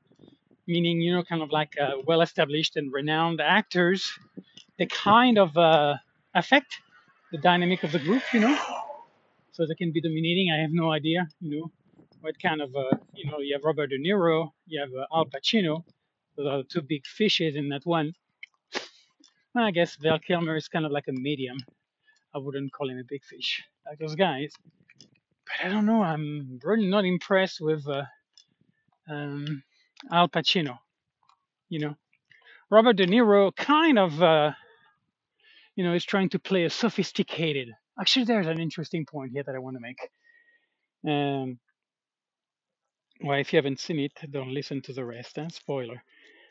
meaning 0.67 1.01
you 1.01 1.15
know, 1.15 1.23
kind 1.23 1.43
of 1.43 1.51
like 1.51 1.75
uh, 1.81 1.93
well-established 2.07 2.77
and 2.77 2.93
renowned 2.93 3.41
actors, 3.41 4.13
they 4.79 4.87
kind 4.87 5.39
of 5.39 5.57
uh, 5.57 5.95
affect 6.35 6.81
the 7.33 7.39
dynamic 7.39 7.85
of 7.85 7.93
the 7.93 7.99
group. 7.99 8.23
You 8.33 8.41
know, 8.41 8.59
so 9.53 9.67
they 9.67 9.75
can 9.75 9.93
be 9.93 10.01
dominating. 10.01 10.51
I 10.53 10.61
have 10.61 10.73
no 10.73 10.93
idea. 10.93 11.27
You 11.41 11.51
know, 11.61 11.73
what 12.21 12.39
kind 12.41 12.61
of 12.63 12.75
uh, 12.77 12.97
you 13.15 13.31
know 13.31 13.39
you 13.39 13.55
have 13.55 13.65
Robert 13.65 13.89
De 13.89 13.99
Niro, 13.99 14.51
you 14.67 14.81
have 14.81 14.91
uh, 14.93 15.07
Al 15.17 15.27
Pacino, 15.27 15.85
those 16.37 16.47
are 16.47 16.63
two 16.65 16.83
big 16.83 17.07
fishes 17.07 17.57
in 17.57 17.69
that 17.71 17.85
one. 17.85 18.15
I 19.55 19.71
guess 19.71 19.97
Val 19.97 20.19
Kilmer 20.19 20.57
is 20.57 20.69
kind 20.69 20.87
of 20.87 20.93
like 20.93 21.09
a 21.09 21.13
medium. 21.13 21.59
I 22.35 22.39
wouldn't 22.39 22.73
call 22.73 22.89
him 22.89 22.99
a 22.99 23.05
big 23.09 23.25
fish 23.25 23.63
like 23.87 23.99
those 23.99 24.15
guys. 24.15 24.53
But 24.99 25.67
I 25.67 25.69
don't 25.69 25.87
know. 25.87 26.03
I'm 26.03 26.61
really 26.63 26.89
not 26.89 27.05
impressed 27.05 27.61
with 27.61 27.87
uh, 27.87 28.05
um, 29.09 29.63
Al 30.11 30.29
Pacino. 30.29 30.79
You 31.69 31.81
know, 31.81 31.97
Robert 32.71 32.97
De 32.97 33.07
Niro 33.07 33.55
kind 33.55 33.99
of 33.99 34.23
uh, 34.23 34.53
you 35.77 35.85
know 35.85 35.95
is 35.95 36.05
trying 36.05 36.31
to 36.31 36.39
play 36.39 36.65
a 36.65 36.71
sophisticated. 36.71 37.69
Actually, 38.01 38.25
there's 38.25 38.47
an 38.47 38.61
interesting 38.61 39.05
point 39.05 39.33
here 39.33 39.43
that 39.43 39.55
I 39.55 39.59
want 39.59 39.77
to 39.77 39.81
make. 39.81 39.99
Um, 41.07 41.59
well, 43.23 43.39
if 43.39 43.53
you 43.53 43.59
haven't 43.59 43.81
seen 43.81 43.99
it, 44.01 44.13
don't 44.31 44.55
listen 44.55 44.83
to 44.83 44.93
the 44.93 45.05
rest. 45.05 45.37
Huh? 45.37 45.49
Spoiler. 45.49 46.03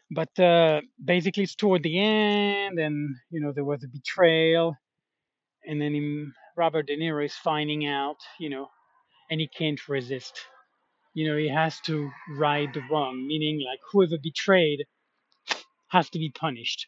But 0.10 0.38
uh, 0.40 0.82
basically, 1.04 1.44
it's 1.44 1.56
toward 1.56 1.84
the 1.84 1.98
end, 2.00 2.80
and 2.80 3.16
you 3.30 3.40
know 3.40 3.54
there 3.54 3.64
was 3.64 3.84
a 3.84 3.88
betrayal, 3.88 4.76
and 5.72 5.82
then 5.82 5.96
him, 5.96 6.34
Robert 6.58 6.88
De 6.88 6.98
Niro 6.98 7.24
is 7.24 7.34
finding 7.34 7.88
out, 7.88 8.18
you 8.38 8.50
know, 8.50 8.68
and 9.30 9.40
he 9.40 9.48
can't 9.48 9.88
resist. 9.88 10.42
You 11.14 11.30
know, 11.30 11.38
he 11.38 11.48
has 11.48 11.80
to 11.86 12.12
right 12.38 12.72
the 12.74 12.82
wrong, 12.92 13.26
meaning 13.26 13.64
like 13.66 13.80
whoever 13.90 14.18
betrayed 14.22 14.86
has 15.88 16.10
to 16.10 16.20
be 16.20 16.30
punished, 16.30 16.88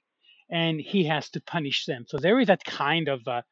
and 0.51 0.81
he 0.81 1.05
has 1.05 1.29
to 1.29 1.41
punish 1.41 1.85
them. 1.85 2.03
So 2.09 2.17
there 2.17 2.41
is 2.41 2.47
that 2.47 2.65
kind 2.65 3.07
of 3.07 3.25
uh, 3.25 3.43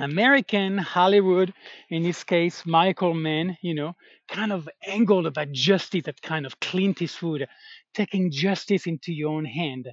American 0.00 0.76
Hollywood, 0.76 1.54
in 1.90 2.02
this 2.02 2.24
case, 2.24 2.66
Michael 2.66 3.14
Mann, 3.14 3.56
you 3.62 3.76
know, 3.76 3.94
kind 4.28 4.52
of 4.52 4.68
angle 4.84 5.28
about 5.28 5.52
justice, 5.52 6.04
that 6.06 6.20
kind 6.22 6.44
of 6.44 6.58
Clint 6.58 7.02
Eastwood, 7.02 7.46
taking 7.94 8.32
justice 8.32 8.88
into 8.88 9.12
your 9.12 9.30
own 9.30 9.44
hand, 9.44 9.88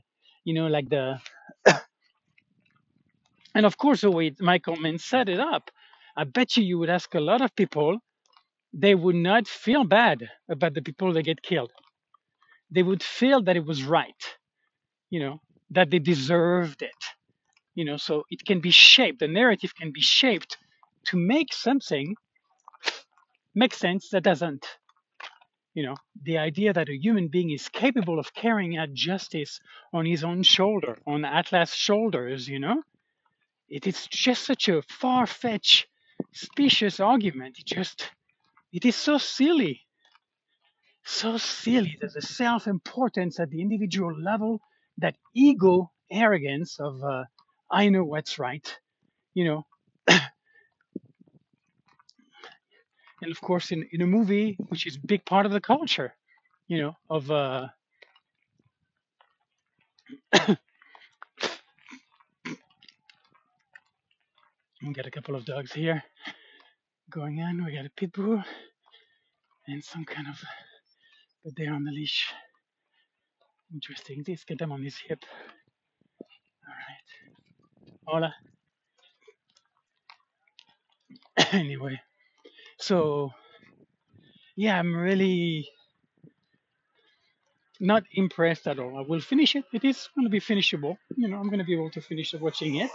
you 0.46 0.56
know, 0.56 0.66
like 0.66 0.90
the, 0.90 1.20
and 3.58 3.66
of 3.66 3.78
course, 3.78 4.02
the 4.02 4.12
way 4.12 4.34
Michael 4.40 4.78
Mann 4.78 5.00
set 5.00 5.30
it 5.30 5.42
up, 5.42 5.72
I 6.18 6.26
bet 6.26 6.58
you 6.58 6.64
you 6.64 6.80
would 6.80 6.92
ask 6.92 7.16
a 7.16 7.22
lot 7.22 7.42
of 7.42 7.56
people, 7.56 8.00
they 8.74 8.96
would 8.96 9.16
not 9.16 9.48
feel 9.48 9.86
bad 9.86 10.30
about 10.50 10.76
the 10.76 10.84
people 10.84 11.14
that 11.14 11.24
get 11.24 11.44
killed. 11.44 11.74
They 12.72 12.84
would 12.84 13.04
feel 13.04 13.42
that 13.44 13.58
it 13.58 13.66
was 13.66 13.84
right, 13.84 14.24
you 15.10 15.22
know, 15.22 15.42
that 15.72 15.92
they 15.92 16.00
deserved 16.00 16.84
it 16.84 17.04
you 17.76 17.86
know. 17.86 17.98
So 17.98 18.26
it 18.32 18.46
can 18.46 18.62
be 18.62 18.72
shaped 18.72 19.20
the 19.20 19.30
narrative 19.30 19.74
can 19.76 19.92
be 19.92 20.02
shaped 20.02 20.58
to 21.08 21.18
make 21.18 21.54
something 21.54 22.16
make 23.56 23.74
sense 23.74 24.10
that 24.12 24.24
doesn't 24.24 24.66
you 25.76 25.84
know. 25.84 25.96
The 26.24 26.40
idea 26.40 26.74
that 26.74 26.90
a 26.90 26.98
human 26.98 27.30
being 27.30 27.52
is 27.52 27.70
capable 27.70 28.20
of 28.20 28.34
carrying 28.34 28.78
out 28.78 28.94
justice 28.94 29.62
on 29.94 30.06
his 30.06 30.24
own 30.24 30.44
shoulder 30.44 30.98
on 31.08 31.26
atlas 31.26 31.74
shoulders 31.74 32.50
you 32.50 32.60
know 32.60 32.84
it 33.70 33.88
is 33.88 34.08
just 34.08 34.46
such 34.46 34.70
a 34.70 34.82
far-fetched 34.84 35.88
specious 36.34 37.00
argument. 37.00 37.58
It 37.60 37.66
just 37.66 38.12
it 38.74 38.86
is 38.86 38.96
so 38.96 39.18
silly. 39.18 39.82
So 41.06 41.38
silly. 41.38 41.98
There's 42.00 42.16
a 42.16 42.22
self-importance 42.22 43.40
at 43.40 43.50
the 43.50 43.62
individual 43.62 44.14
level 44.20 44.62
that 45.00 45.16
ego 45.36 45.92
arrogance 46.12 46.80
of 46.80 47.04
uh, 47.04 47.26
i 47.72 47.90
know 47.90 48.04
what's 48.04 48.40
right 48.40 48.80
you 49.34 49.46
know. 49.46 49.66
And 53.22 53.32
of 53.32 53.42
course 53.42 53.72
in, 53.72 53.88
in 53.92 54.02
a 54.02 54.08
movie 54.08 54.56
which 54.70 54.88
is 54.88 54.98
big 54.98 55.26
part 55.26 55.46
of 55.46 55.52
the 55.52 55.62
culture 55.62 56.16
you 56.68 56.80
know 56.82 56.94
of 57.10 57.32
uh 57.32 57.68
we 64.88 64.94
got 64.94 65.06
a 65.06 65.12
couple 65.12 65.36
of 65.36 65.46
dogs 65.46 65.74
here 65.74 66.04
going 67.10 67.42
on 67.42 67.64
we 67.66 67.76
got 67.76 67.86
a 67.86 67.92
pit 67.98 68.14
bull 68.14 68.42
and 69.68 69.84
some 69.84 70.06
kind 70.06 70.28
of 70.28 70.36
but 71.44 71.54
they're 71.56 71.74
on 71.74 71.84
the 71.86 71.92
leash. 71.92 72.34
Interesting. 73.74 74.24
Let's 74.28 74.44
get 74.44 74.60
them 74.60 74.72
on 74.72 74.84
his 74.84 74.98
hip. 74.98 75.24
All 76.68 76.76
right 76.88 77.08
hola. 78.06 78.36
Anyway. 81.54 82.00
So 82.80 83.32
yeah 84.56 84.80
i'm 84.80 84.96
really 84.96 85.70
not 87.80 88.04
impressed 88.14 88.68
at 88.68 88.80
all. 88.80 88.98
I 88.98 89.02
will 89.08 89.22
finish 89.22 89.56
it. 89.56 89.66
It 89.72 89.84
is 89.86 90.10
going 90.16 90.26
to 90.26 90.32
be 90.32 90.40
finishable. 90.40 90.98
You 91.16 91.28
know 91.28 91.38
i'm 91.38 91.50
going 91.50 91.60
to 91.60 91.66
be 91.66 91.74
able 91.74 91.92
to 91.92 92.02
finish 92.02 92.34
watching 92.34 92.78
it 92.78 92.92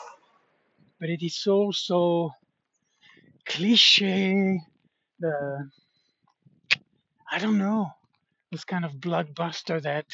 but 1.03 1.11
it 1.11 1.27
is 1.27 1.37
so 1.37 1.73
so 1.73 2.31
cliche 3.45 4.61
the 5.21 5.69
i 7.33 7.39
don't 7.41 7.59
know 7.59 7.91
this 8.53 8.65
kind 8.65 8.85
of 8.87 8.93
blockbuster 8.93 9.83
that 9.83 10.07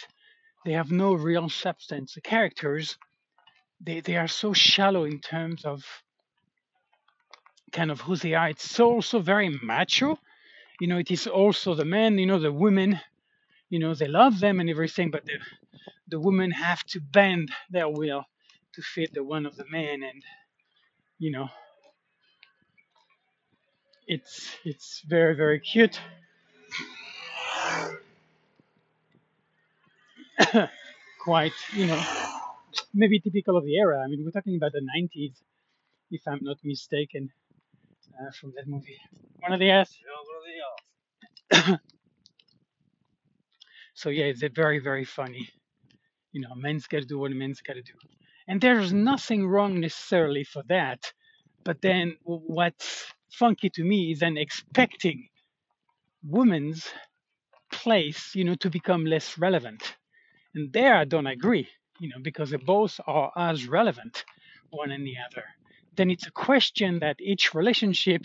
they 0.64 0.72
have 0.72 0.90
no 0.90 1.12
real 1.12 1.50
substance 1.50 2.14
the 2.14 2.22
characters 2.22 2.96
they, 3.80 4.00
they 4.00 4.16
are 4.16 4.28
so 4.28 4.52
shallow 4.54 5.04
in 5.04 5.20
terms 5.20 5.64
of 5.64 5.84
kind 7.72 7.90
of 7.90 8.00
who 8.00 8.16
they 8.16 8.34
are. 8.34 8.48
It's 8.50 8.80
also 8.80 9.20
very 9.20 9.50
macho. 9.62 10.18
You 10.80 10.88
know, 10.88 10.98
it 10.98 11.10
is 11.10 11.26
also 11.26 11.74
the 11.74 11.84
men, 11.84 12.18
you 12.18 12.26
know, 12.26 12.38
the 12.38 12.52
women, 12.52 13.00
you 13.70 13.78
know, 13.78 13.94
they 13.94 14.08
love 14.08 14.40
them 14.40 14.60
and 14.60 14.70
everything, 14.70 15.10
but 15.10 15.24
the, 15.26 15.34
the 16.08 16.20
women 16.20 16.50
have 16.50 16.84
to 16.86 17.00
bend 17.00 17.50
their 17.70 17.88
will 17.88 18.24
to 18.74 18.82
fit 18.82 19.12
the 19.14 19.24
one 19.24 19.46
of 19.46 19.56
the 19.56 19.64
men. 19.70 20.02
And, 20.02 20.22
you 21.18 21.30
know, 21.32 21.48
it's, 24.06 24.50
it's 24.64 25.02
very, 25.06 25.34
very 25.36 25.60
cute. 25.60 26.00
Quite, 31.24 31.52
you 31.74 31.86
know, 31.86 32.02
maybe 32.94 33.20
typical 33.20 33.56
of 33.56 33.64
the 33.64 33.76
era. 33.76 34.02
I 34.04 34.08
mean, 34.08 34.22
we're 34.24 34.30
talking 34.30 34.56
about 34.56 34.72
the 34.72 34.80
90s, 34.80 35.34
if 36.10 36.22
I'm 36.26 36.40
not 36.42 36.58
mistaken, 36.64 37.30
uh, 38.20 38.30
from 38.40 38.52
that 38.56 38.66
movie. 38.66 38.98
One 39.40 39.52
of 39.52 39.60
the 39.60 39.70
S. 39.70 39.94
So 43.94 44.10
yeah, 44.10 44.26
it's 44.26 44.42
a 44.42 44.48
very, 44.48 44.78
very 44.78 45.04
funny. 45.04 45.48
You 46.32 46.42
know, 46.42 46.54
men's 46.54 46.86
got 46.86 47.00
to 47.00 47.06
do 47.06 47.18
what 47.18 47.32
men's 47.32 47.60
got 47.60 47.74
to 47.74 47.82
do, 47.82 47.94
and 48.48 48.60
there's 48.60 48.92
nothing 48.92 49.46
wrong 49.46 49.80
necessarily 49.80 50.44
for 50.44 50.62
that. 50.68 51.12
But 51.64 51.82
then 51.82 52.16
what's 52.24 53.06
funky 53.30 53.70
to 53.70 53.84
me 53.84 54.12
is 54.12 54.20
then 54.20 54.38
expecting 54.38 55.28
women's 56.24 56.88
place, 57.70 58.34
you 58.34 58.44
know, 58.44 58.56
to 58.56 58.70
become 58.70 59.04
less 59.04 59.38
relevant. 59.38 59.96
And 60.54 60.72
there 60.72 60.96
I 60.96 61.04
don't 61.04 61.26
agree, 61.26 61.68
you 62.00 62.08
know, 62.08 62.18
because 62.22 62.50
they 62.50 62.56
both 62.56 62.98
are 63.06 63.30
as 63.36 63.68
relevant 63.68 64.24
one 64.70 64.90
and 64.90 65.06
the 65.06 65.16
other. 65.30 65.44
Then 65.96 66.10
it's 66.10 66.26
a 66.26 66.32
question 66.32 67.00
that 67.00 67.16
each 67.20 67.54
relationship 67.54 68.22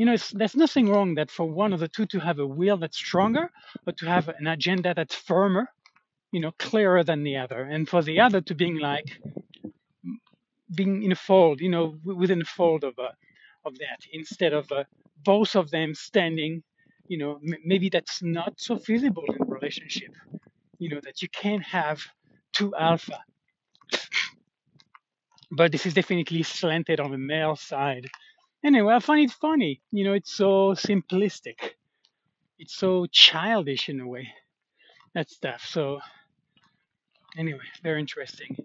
you 0.00 0.06
know, 0.06 0.16
there's 0.32 0.56
nothing 0.56 0.88
wrong 0.88 1.16
that 1.16 1.30
for 1.30 1.44
one 1.44 1.74
of 1.74 1.80
the 1.80 1.88
two 1.88 2.06
to 2.06 2.20
have 2.20 2.38
a 2.38 2.46
will 2.46 2.78
that's 2.78 2.96
stronger, 2.96 3.50
or 3.86 3.92
to 3.92 4.06
have 4.06 4.30
an 4.30 4.46
agenda 4.46 4.94
that's 4.94 5.14
firmer, 5.14 5.68
you 6.32 6.40
know, 6.40 6.52
clearer 6.58 7.04
than 7.04 7.24
the 7.24 7.36
other, 7.38 7.62
and 7.62 7.88
for 7.88 8.02
the 8.02 8.20
other 8.20 8.40
to 8.42 8.54
being 8.54 8.78
like 8.78 9.20
being 10.76 11.02
in 11.02 11.12
a 11.12 11.16
fold, 11.16 11.60
you 11.60 11.70
know, 11.70 11.98
within 12.04 12.42
a 12.42 12.46
fold 12.46 12.84
of 12.84 12.98
uh, 12.98 13.10
of 13.64 13.78
that, 13.78 14.00
instead 14.12 14.52
of 14.54 14.70
uh, 14.72 14.84
both 15.24 15.56
of 15.56 15.70
them 15.70 15.94
standing, 15.94 16.62
you 17.08 17.18
know, 17.18 17.36
m- 17.46 17.58
maybe 17.64 17.88
that's 17.90 18.22
not 18.22 18.54
so 18.60 18.78
feasible 18.78 19.24
in 19.28 19.42
a 19.42 19.46
relationship, 19.46 20.14
you 20.78 20.90
know, 20.90 21.00
that 21.04 21.22
you 21.22 21.28
can't 21.30 21.64
have 21.64 22.00
two 22.54 22.74
alpha, 22.76 23.18
but 25.52 25.72
this 25.72 25.86
is 25.86 25.94
definitely 25.94 26.42
slanted 26.42 27.00
on 27.00 27.10
the 27.12 27.18
male 27.18 27.56
side 27.56 28.04
Anyway, 28.64 28.94
I 28.94 29.00
find 29.00 29.24
it 29.24 29.32
funny. 29.34 29.82
You 29.92 30.04
know, 30.04 30.14
it's 30.14 30.34
so 30.34 30.74
simplistic. 30.74 31.56
It's 32.58 32.76
so 32.76 33.06
childish 33.12 33.88
in 33.88 34.00
a 34.00 34.08
way, 34.08 34.28
that 35.14 35.30
stuff. 35.30 35.62
So, 35.68 36.00
anyway, 37.38 37.60
very 37.82 38.00
interesting. 38.00 38.56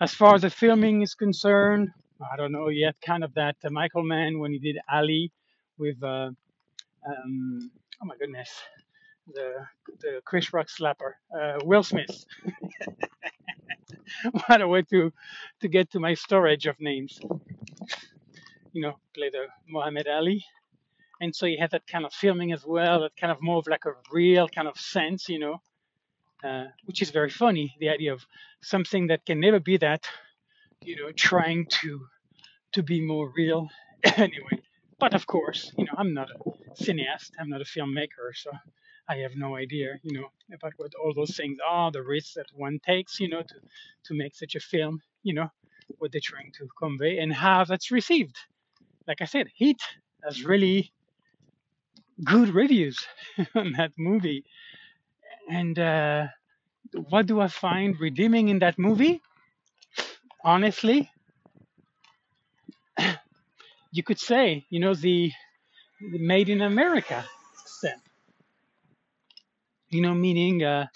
As 0.00 0.14
far 0.14 0.34
as 0.34 0.42
the 0.42 0.50
filming 0.50 1.02
is 1.02 1.14
concerned, 1.14 1.90
I 2.32 2.36
don't 2.36 2.52
know 2.52 2.68
yet. 2.68 2.96
Kind 3.04 3.24
of 3.24 3.34
that 3.34 3.56
uh, 3.64 3.70
Michael 3.70 4.04
Mann 4.04 4.38
when 4.38 4.52
he 4.52 4.58
did 4.58 4.78
Ali 4.92 5.32
with, 5.78 6.02
uh, 6.02 6.30
um, 7.08 7.70
oh 8.02 8.06
my 8.06 8.16
goodness, 8.18 8.50
the 9.34 9.54
the 10.00 10.20
Chris 10.24 10.52
Rock 10.52 10.68
slapper, 10.68 11.14
uh, 11.38 11.58
Will 11.64 11.82
Smith. 11.84 12.24
what 14.46 14.60
a 14.62 14.68
way 14.68 14.82
to 14.82 15.12
to 15.60 15.68
get 15.68 15.90
to 15.92 16.00
my 16.00 16.14
storage 16.14 16.66
of 16.66 16.76
names. 16.80 17.20
You 18.72 18.82
know, 18.82 18.94
play 19.14 19.30
the 19.30 19.46
Muhammad 19.68 20.08
Ali. 20.08 20.44
and 21.20 21.34
so 21.34 21.46
you 21.46 21.58
have 21.60 21.70
that 21.72 21.86
kind 21.88 22.06
of 22.06 22.12
filming 22.14 22.52
as 22.52 22.64
well 22.66 23.02
that 23.02 23.16
kind 23.16 23.32
of 23.32 23.42
more 23.42 23.58
of 23.58 23.68
like 23.68 23.86
a 23.86 23.92
real 24.12 24.48
kind 24.48 24.68
of 24.68 24.78
sense 24.78 25.28
you 25.28 25.38
know 25.40 25.58
uh, 26.44 26.64
which 26.84 27.02
is 27.02 27.10
very 27.10 27.30
funny 27.30 27.74
the 27.80 27.88
idea 27.88 28.12
of 28.12 28.26
something 28.62 29.08
that 29.08 29.24
can 29.26 29.40
never 29.40 29.60
be 29.60 29.76
that 29.76 30.06
you 30.82 30.96
know 30.96 31.10
trying 31.12 31.66
to 31.66 32.06
to 32.72 32.82
be 32.82 33.00
more 33.00 33.32
real 33.36 33.68
anyway 34.16 34.62
but 34.98 35.14
of 35.14 35.26
course 35.26 35.72
you 35.76 35.84
know 35.84 35.92
i'm 35.96 36.14
not 36.14 36.28
a 36.30 36.38
cineast 36.82 37.30
i'm 37.38 37.48
not 37.48 37.60
a 37.60 37.64
filmmaker 37.64 38.30
so 38.34 38.50
i 39.08 39.16
have 39.16 39.34
no 39.36 39.56
idea 39.56 39.98
you 40.02 40.12
know 40.18 40.28
about 40.54 40.72
what 40.76 40.92
all 40.94 41.12
those 41.14 41.36
things 41.36 41.58
are 41.66 41.90
the 41.90 42.02
risks 42.02 42.34
that 42.34 42.46
one 42.54 42.78
takes 42.84 43.18
you 43.20 43.28
know 43.28 43.42
to 43.42 43.54
to 44.04 44.14
make 44.14 44.34
such 44.34 44.54
a 44.54 44.60
film 44.60 45.00
you 45.22 45.34
know 45.34 45.50
what 45.98 46.12
they're 46.12 46.20
trying 46.22 46.52
to 46.52 46.68
convey 46.78 47.18
and 47.18 47.32
how 47.32 47.64
that's 47.64 47.90
received 47.90 48.36
like 49.06 49.20
i 49.20 49.24
said 49.24 49.48
heat 49.54 49.80
has 50.24 50.44
really 50.44 50.92
good 52.24 52.50
reviews 52.50 52.98
on 53.54 53.72
that 53.72 53.92
movie. 53.96 54.44
And 55.48 55.78
uh, 55.78 56.26
what 57.08 57.26
do 57.26 57.40
I 57.40 57.48
find 57.48 57.98
redeeming 58.00 58.48
in 58.48 58.58
that 58.60 58.78
movie? 58.78 59.22
Honestly, 60.44 61.10
you 63.92 64.02
could 64.02 64.18
say, 64.18 64.66
you 64.70 64.80
know, 64.80 64.94
the, 64.94 65.32
the 66.12 66.18
made 66.18 66.48
in 66.48 66.62
America 66.62 67.24
step. 67.66 67.98
You 69.90 70.02
know, 70.02 70.14
meaning 70.14 70.62
uh, 70.62 70.86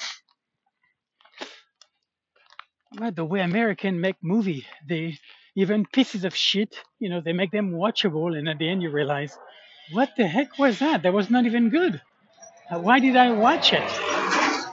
well, 2.99 3.13
the 3.13 3.25
way 3.25 3.41
American 3.41 4.01
make 4.01 4.17
movie. 4.23 4.67
They 4.89 5.19
even 5.57 5.87
pieces 5.87 6.25
of 6.25 6.35
shit, 6.35 6.77
you 6.99 7.09
know, 7.11 7.21
they 7.21 7.33
make 7.33 7.51
them 7.51 7.73
watchable, 7.73 8.37
and 8.37 8.49
at 8.49 8.59
the 8.59 8.69
end 8.69 8.83
you 8.83 8.91
realize, 8.91 9.37
what 9.93 10.11
the 10.17 10.27
heck 10.27 10.59
was 10.59 10.79
that? 10.81 11.03
That 11.03 11.13
was 11.13 11.31
not 11.31 11.47
even 11.47 11.71
good. 11.71 12.01
Why 12.71 13.01
did 13.01 13.17
I 13.17 13.33
watch 13.33 13.73
it? 13.73 14.22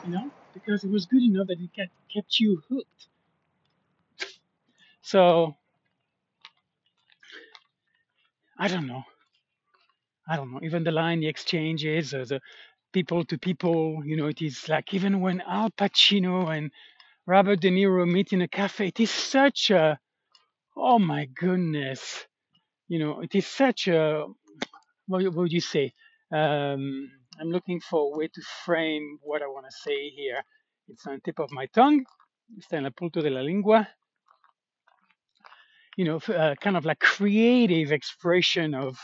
You 0.02 0.12
know, 0.12 0.32
because 0.54 0.84
it 0.84 0.92
was 0.92 1.06
good 1.06 1.24
enough 1.24 1.48
that 1.48 1.60
it 1.60 1.74
kept, 1.76 1.92
kept 2.14 2.40
you 2.40 2.62
hooked. 2.70 3.08
So 5.02 5.58
I 8.58 8.68
don't 8.68 8.88
know. 8.88 9.04
I 10.28 10.36
don't 10.38 10.52
know. 10.52 10.60
Even 10.64 10.84
the 10.84 10.92
line, 10.92 11.20
the 11.20 11.28
exchanges, 11.28 12.14
uh, 12.14 12.26
the 12.26 12.42
people 12.94 13.24
to 13.26 13.38
people, 13.38 14.02
you 14.06 14.16
know, 14.16 14.28
it 14.28 14.42
is 14.42 14.70
like 14.70 14.94
even 14.94 15.22
when 15.22 15.42
Al 15.42 15.72
Pacino 15.72 16.56
and 16.56 16.72
Robert 17.28 17.62
De 17.62 17.70
Niro 17.72 18.10
meet 18.12 18.34
in 18.34 18.42
a 18.42 18.48
cafe, 18.48 18.88
it 18.88 19.00
is 19.00 19.12
such 19.12 19.72
a, 19.72 20.00
oh 20.78 21.00
my 21.00 21.26
goodness, 21.26 22.26
you 22.88 23.00
know, 23.00 23.22
it 23.22 23.36
is 23.36 23.48
such 23.48 23.88
a, 23.88 24.26
what, 25.08 25.24
what 25.26 25.36
would 25.36 25.54
you 25.54 25.62
say? 25.62 25.94
Um, 26.32 27.12
I'm 27.40 27.52
looking 27.52 27.80
for 27.80 28.14
a 28.14 28.18
way 28.18 28.28
to 28.28 28.42
frame 28.66 29.18
what 29.22 29.42
I 29.42 29.48
want 29.48 29.66
to 29.66 29.72
say 29.72 30.10
here. 30.10 30.42
It's 30.90 31.08
on 31.08 31.16
the 31.16 31.22
tip 31.22 31.40
of 31.40 31.52
my 31.52 31.68
tongue. 31.68 32.04
Está 32.60 32.78
en 32.78 32.86
el 32.86 32.92
punto 32.92 33.22
de 33.22 33.30
la 33.30 33.42
lengua. 33.42 33.88
You 35.96 36.06
know, 36.06 36.18
uh, 36.34 36.56
kind 36.56 36.76
of 36.76 36.86
like 36.86 37.00
creative 37.00 37.92
expression 37.92 38.74
of 38.74 38.98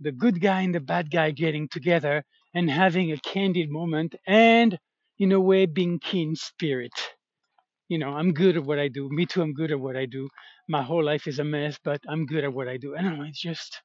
the 0.00 0.12
good 0.12 0.40
guy 0.40 0.62
and 0.62 0.74
the 0.74 0.80
bad 0.80 1.10
guy 1.10 1.30
getting 1.30 1.68
together 1.68 2.24
and 2.54 2.70
having 2.70 3.12
a 3.12 3.18
candid 3.18 3.70
moment 3.70 4.14
and, 4.26 4.78
in 5.18 5.32
a 5.32 5.40
way, 5.40 5.66
being 5.66 6.00
keen 6.00 6.34
spirit. 6.34 6.92
You 7.88 7.98
know, 7.98 8.10
I'm 8.10 8.32
good 8.32 8.56
at 8.56 8.64
what 8.64 8.78
I 8.78 8.88
do. 8.88 9.08
Me 9.10 9.26
too, 9.26 9.42
I'm 9.42 9.52
good 9.54 9.70
at 9.70 9.80
what 9.80 9.96
I 9.96 10.06
do. 10.06 10.28
My 10.68 10.82
whole 10.82 11.04
life 11.04 11.26
is 11.28 11.38
a 11.38 11.44
mess, 11.44 11.78
but 11.84 12.00
I'm 12.08 12.26
good 12.26 12.44
at 12.44 12.52
what 12.52 12.68
I 12.68 12.76
do. 12.76 12.94
Know, 12.96 13.22
it's 13.22 13.40
just 13.40 13.80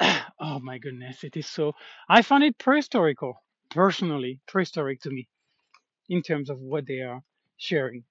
oh 0.40 0.58
my 0.60 0.78
goodness, 0.78 1.24
it 1.24 1.36
is 1.36 1.46
so. 1.46 1.74
I 2.08 2.22
find 2.22 2.42
it 2.44 2.58
prehistorical, 2.58 3.34
personally, 3.70 4.40
prehistoric 4.48 5.00
to 5.02 5.10
me 5.10 5.28
in 6.08 6.22
terms 6.22 6.50
of 6.50 6.60
what 6.60 6.86
they 6.86 7.00
are 7.00 7.22
sharing. 7.56 8.04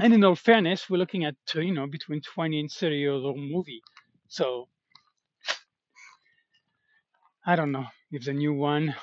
And 0.00 0.14
in 0.14 0.24
all 0.24 0.36
fairness, 0.36 0.88
we're 0.88 0.98
looking 0.98 1.24
at 1.24 1.36
uh, 1.54 1.60
you 1.60 1.72
know 1.72 1.86
between 1.86 2.20
20 2.20 2.60
and 2.60 2.70
30 2.70 2.96
years 2.96 3.24
old 3.24 3.38
movie. 3.38 3.82
So 4.28 4.68
I 7.44 7.56
don't 7.56 7.72
know 7.72 7.86
if 8.12 8.24
the 8.24 8.32
new 8.32 8.54
one. 8.54 8.94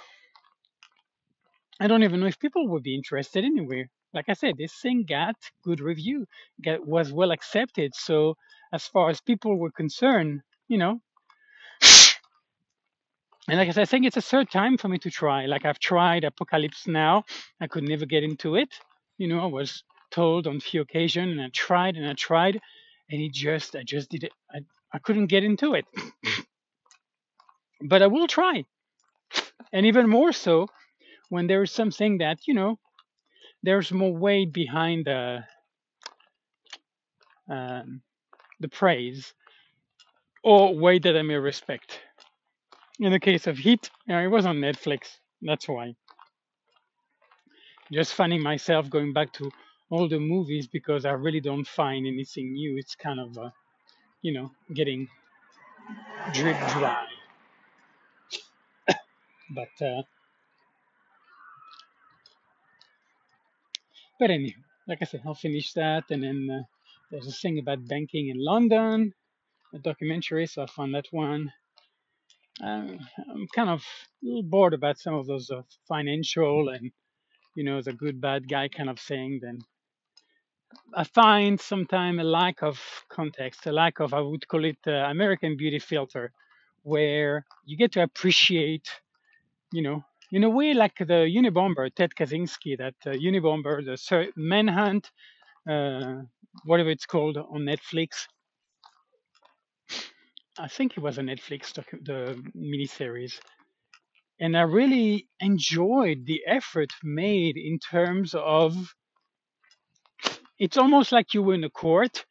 I 1.79 1.87
don't 1.87 2.03
even 2.03 2.21
know 2.21 2.27
if 2.27 2.39
people 2.39 2.67
would 2.69 2.83
be 2.83 2.95
interested 2.95 3.43
anyway. 3.43 3.89
Like 4.13 4.29
I 4.29 4.33
said, 4.33 4.55
this 4.57 4.73
thing 4.81 5.03
got 5.07 5.35
good 5.63 5.81
review, 5.81 6.25
get 6.61 6.85
was 6.85 7.11
well 7.11 7.31
accepted. 7.31 7.93
So 7.93 8.37
as 8.71 8.87
far 8.87 9.09
as 9.09 9.19
people 9.19 9.57
were 9.57 9.71
concerned, 9.71 10.41
you 10.69 10.77
know, 10.77 11.01
And 13.49 13.59
like 13.59 13.69
I 13.69 13.71
said, 13.71 13.83
I 13.83 13.85
think 13.85 14.05
it's 14.07 14.17
a 14.17 14.21
third 14.23 14.49
time 14.51 14.77
for 14.77 14.87
me 14.89 14.97
to 14.99 15.11
try. 15.11 15.45
Like 15.45 15.65
I've 15.65 15.79
tried 15.79 16.23
Apocalypse 16.23 16.87
Now, 16.87 17.25
I 17.61 17.67
could 17.67 17.83
never 17.87 18.05
get 18.05 18.23
into 18.23 18.55
it. 18.55 18.69
You 19.17 19.27
know, 19.27 19.39
I 19.41 19.45
was 19.47 19.83
told 20.11 20.47
on 20.47 20.59
few 20.59 20.81
occasions, 20.81 21.31
and 21.33 21.41
I 21.41 21.49
tried 21.53 21.95
and 21.97 22.07
I 22.07 22.13
tried, 22.13 22.59
and 23.09 23.21
it 23.21 23.33
just, 23.33 23.75
I 23.75 23.83
just 23.83 24.09
did 24.09 24.23
it. 24.25 24.33
I, 24.51 24.59
I 24.93 24.99
couldn't 24.99 25.27
get 25.27 25.43
into 25.43 25.75
it. 25.75 25.85
but 27.81 28.01
I 28.01 28.07
will 28.07 28.27
try, 28.27 28.65
and 29.73 29.85
even 29.85 30.09
more 30.09 30.33
so 30.33 30.67
when 31.29 31.47
there 31.47 31.63
is 31.63 31.71
something 31.71 32.19
that 32.19 32.39
you 32.47 32.53
know 32.55 32.79
there's 33.63 33.91
more 33.91 34.15
weight 34.15 34.53
behind 34.53 35.05
the 35.05 35.43
um, 37.49 38.01
the 38.61 38.69
praise 38.69 39.33
or 40.43 40.75
weight 40.77 41.03
that 41.03 41.17
I 41.17 41.23
may 41.23 41.35
respect. 41.35 41.99
In 42.99 43.11
the 43.11 43.19
case 43.19 43.45
of 43.47 43.57
Heat, 43.57 43.89
you 44.07 44.15
know, 44.15 44.21
it 44.21 44.27
was 44.27 44.45
on 44.45 44.57
Netflix. 44.57 45.17
That's 45.41 45.67
why. 45.67 45.95
Just 47.91 48.13
finding 48.13 48.41
myself 48.41 48.89
going 48.89 49.13
back 49.13 49.33
to 49.33 49.51
all 49.89 50.07
the 50.07 50.19
movies 50.19 50.67
because 50.67 51.05
I 51.05 51.11
really 51.11 51.41
don't 51.41 51.67
find 51.67 52.07
anything 52.07 52.53
new. 52.53 52.77
It's 52.77 52.95
kind 52.95 53.19
of, 53.19 53.37
uh, 53.37 53.49
you 54.21 54.33
know, 54.33 54.51
getting 54.73 55.07
drip 56.33 56.57
dry. 56.69 57.05
But 59.51 59.85
uh, 59.85 60.01
but 64.19 64.31
anyway, 64.31 64.55
like 64.87 64.99
I 65.01 65.05
said, 65.05 65.21
I'll 65.25 65.35
finish 65.35 65.73
that, 65.73 66.05
and 66.09 66.23
then 66.23 66.49
uh, 66.51 66.63
there's 67.11 67.27
a 67.27 67.31
thing 67.31 67.59
about 67.59 67.87
banking 67.87 68.29
in 68.29 68.43
London, 68.43 69.13
a 69.73 69.79
documentary, 69.79 70.47
so 70.47 70.63
I 70.63 70.65
found 70.65 70.95
that 70.95 71.05
one. 71.11 71.51
Um, 72.61 72.99
I'm 73.29 73.47
kind 73.53 73.69
of 73.69 73.81
a 73.81 74.25
little 74.25 74.43
bored 74.43 74.73
about 74.73 74.97
some 74.97 75.13
of 75.13 75.27
those 75.27 75.51
uh, 75.51 75.61
financial 75.87 76.69
and 76.69 76.91
you 77.55 77.63
know 77.63 77.81
the 77.81 77.93
good 77.93 78.21
bad 78.21 78.47
guy 78.47 78.67
kind 78.69 78.89
of 78.89 78.99
thing. 78.99 79.39
Then 79.41 79.59
I 80.93 81.03
find 81.03 81.59
sometimes 81.59 82.19
a 82.19 82.23
lack 82.23 82.63
of 82.63 82.79
context, 83.09 83.65
a 83.67 83.71
lack 83.71 83.99
of 83.99 84.13
I 84.13 84.21
would 84.21 84.47
call 84.47 84.65
it 84.65 84.77
uh, 84.87 84.91
American 84.91 85.57
Beauty 85.57 85.79
filter, 85.79 86.31
where 86.83 87.45
you 87.65 87.77
get 87.77 87.91
to 87.93 88.03
appreciate, 88.03 88.89
you 89.71 89.81
know, 89.83 90.03
in 90.31 90.43
a 90.43 90.49
way 90.49 90.73
like 90.73 90.97
the 90.97 91.29
Unabomber, 91.37 91.93
Ted 91.93 92.11
Kaczynski, 92.17 92.77
that 92.77 92.95
uh, 93.05 93.11
Unabomber, 93.11 93.83
the 93.85 94.31
Manhunt, 94.35 95.11
uh, 95.69 96.21
whatever 96.65 96.89
it's 96.89 97.05
called 97.05 97.37
on 97.37 97.61
Netflix. 97.61 98.27
I 100.59 100.67
think 100.67 100.93
it 100.97 101.01
was 101.01 101.17
a 101.17 101.21
Netflix 101.21 101.73
docu- 101.73 102.05
the 102.05 102.41
miniseries, 102.55 103.39
and 104.39 104.57
I 104.57 104.61
really 104.61 105.27
enjoyed 105.39 106.25
the 106.25 106.41
effort 106.47 106.91
made 107.03 107.57
in 107.57 107.79
terms 107.79 108.35
of. 108.35 108.75
It's 110.59 110.77
almost 110.77 111.11
like 111.11 111.33
you 111.33 111.43
were 111.43 111.55
in 111.55 111.63
a 111.65 111.69
court, 111.69 112.25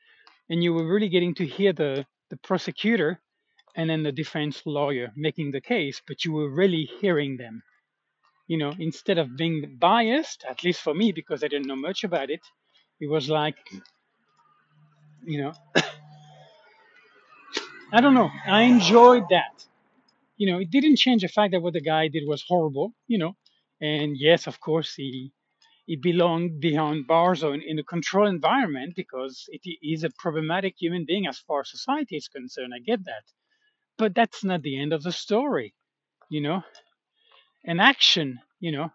and 0.50 0.62
you 0.64 0.74
were 0.74 0.86
really 0.86 1.08
getting 1.08 1.34
to 1.36 1.46
hear 1.46 1.72
the 1.72 2.06
the 2.30 2.38
prosecutor 2.38 3.20
and 3.76 3.90
then 3.90 4.02
the 4.02 4.12
defense 4.12 4.62
lawyer 4.66 5.12
making 5.16 5.52
the 5.52 5.60
case, 5.60 6.02
but 6.06 6.24
you 6.24 6.32
were 6.32 6.50
really 6.50 6.84
hearing 7.00 7.36
them. 7.38 7.62
You 8.48 8.58
know, 8.58 8.74
instead 8.78 9.18
of 9.18 9.36
being 9.36 9.76
biased, 9.80 10.44
at 10.48 10.64
least 10.64 10.80
for 10.82 10.94
me, 10.94 11.12
because 11.12 11.44
I 11.44 11.48
didn't 11.48 11.68
know 11.68 11.76
much 11.76 12.04
about 12.04 12.30
it, 12.30 12.40
it 13.00 13.08
was 13.08 13.28
like, 13.30 13.56
you 15.24 15.42
know, 15.42 15.52
I 17.94 18.02
don't 18.02 18.14
know. 18.14 18.30
I 18.46 18.62
enjoyed 18.64 19.24
that. 19.30 19.66
You 20.38 20.52
know, 20.52 20.60
it 20.60 20.70
didn't 20.70 20.96
change 20.96 21.22
the 21.22 21.28
fact 21.28 21.52
that 21.52 21.62
what 21.62 21.74
the 21.74 21.80
guy 21.82 22.08
did 22.08 22.24
was 22.28 22.44
horrible, 22.48 22.94
you 23.08 23.18
know. 23.18 23.36
And 23.80 24.16
yes, 24.18 24.46
of 24.48 24.60
course, 24.60 24.94
he 24.96 25.32
he 25.86 25.96
belonged 25.96 26.60
behind 26.60 27.06
bars 27.08 27.44
or 27.44 27.54
in, 27.54 27.62
in 27.62 27.78
a 27.78 27.84
controlled 27.84 28.30
environment 28.30 28.94
because 28.96 29.44
it 29.48 29.62
is 29.82 30.04
a 30.04 30.10
problematic 30.18 30.76
human 30.78 31.04
being 31.06 31.26
as 31.26 31.38
far 31.40 31.60
as 31.62 31.70
society 31.70 32.16
is 32.16 32.28
concerned. 32.28 32.74
I 32.76 32.80
get 32.80 33.04
that. 33.06 33.24
But 33.98 34.14
that's 34.14 34.44
not 34.44 34.62
the 34.62 34.80
end 34.80 34.92
of 34.94 35.02
the 35.04 35.12
story, 35.12 35.74
you 36.30 36.40
know. 36.42 36.64
An 37.64 37.80
action, 37.80 38.40
you 38.60 38.72
know, 38.72 38.90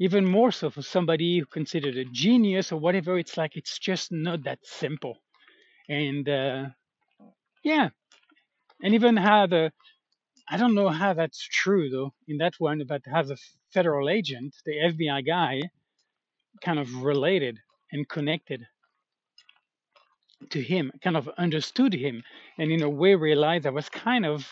even 0.00 0.24
more 0.26 0.52
so 0.52 0.70
for 0.70 0.82
somebody 0.82 1.38
who 1.40 1.46
considered 1.46 1.96
a 1.96 2.04
genius 2.06 2.72
or 2.72 2.80
whatever, 2.80 3.18
it's 3.18 3.36
like 3.38 3.56
it's 3.56 3.78
just 3.78 4.12
not 4.12 4.44
that 4.44 4.60
simple. 4.64 5.18
And 5.88 6.28
uh, 6.28 6.66
yeah, 7.64 7.90
and 8.82 8.94
even 8.94 9.16
how 9.16 9.46
the 9.46 9.72
I 10.50 10.56
don't 10.58 10.74
know 10.74 10.90
how 10.90 11.14
that's 11.14 11.40
true 11.50 11.90
though 11.90 12.12
in 12.28 12.38
that 12.38 12.54
one, 12.58 12.82
but 12.88 13.02
how 13.12 13.22
the 13.22 13.38
federal 13.72 14.10
agent, 14.10 14.54
the 14.66 14.72
FBI 14.72 15.26
guy, 15.26 15.62
kind 16.64 16.78
of 16.78 17.02
related 17.02 17.58
and 17.92 18.08
connected 18.08 18.66
to 20.50 20.62
him, 20.62 20.92
kind 21.02 21.16
of 21.16 21.28
understood 21.38 21.94
him, 21.94 22.22
and 22.58 22.72
in 22.72 22.82
a 22.82 22.90
way 22.90 23.14
realized 23.14 23.64
there 23.64 23.72
was 23.72 23.88
kind 23.88 24.26
of 24.26 24.46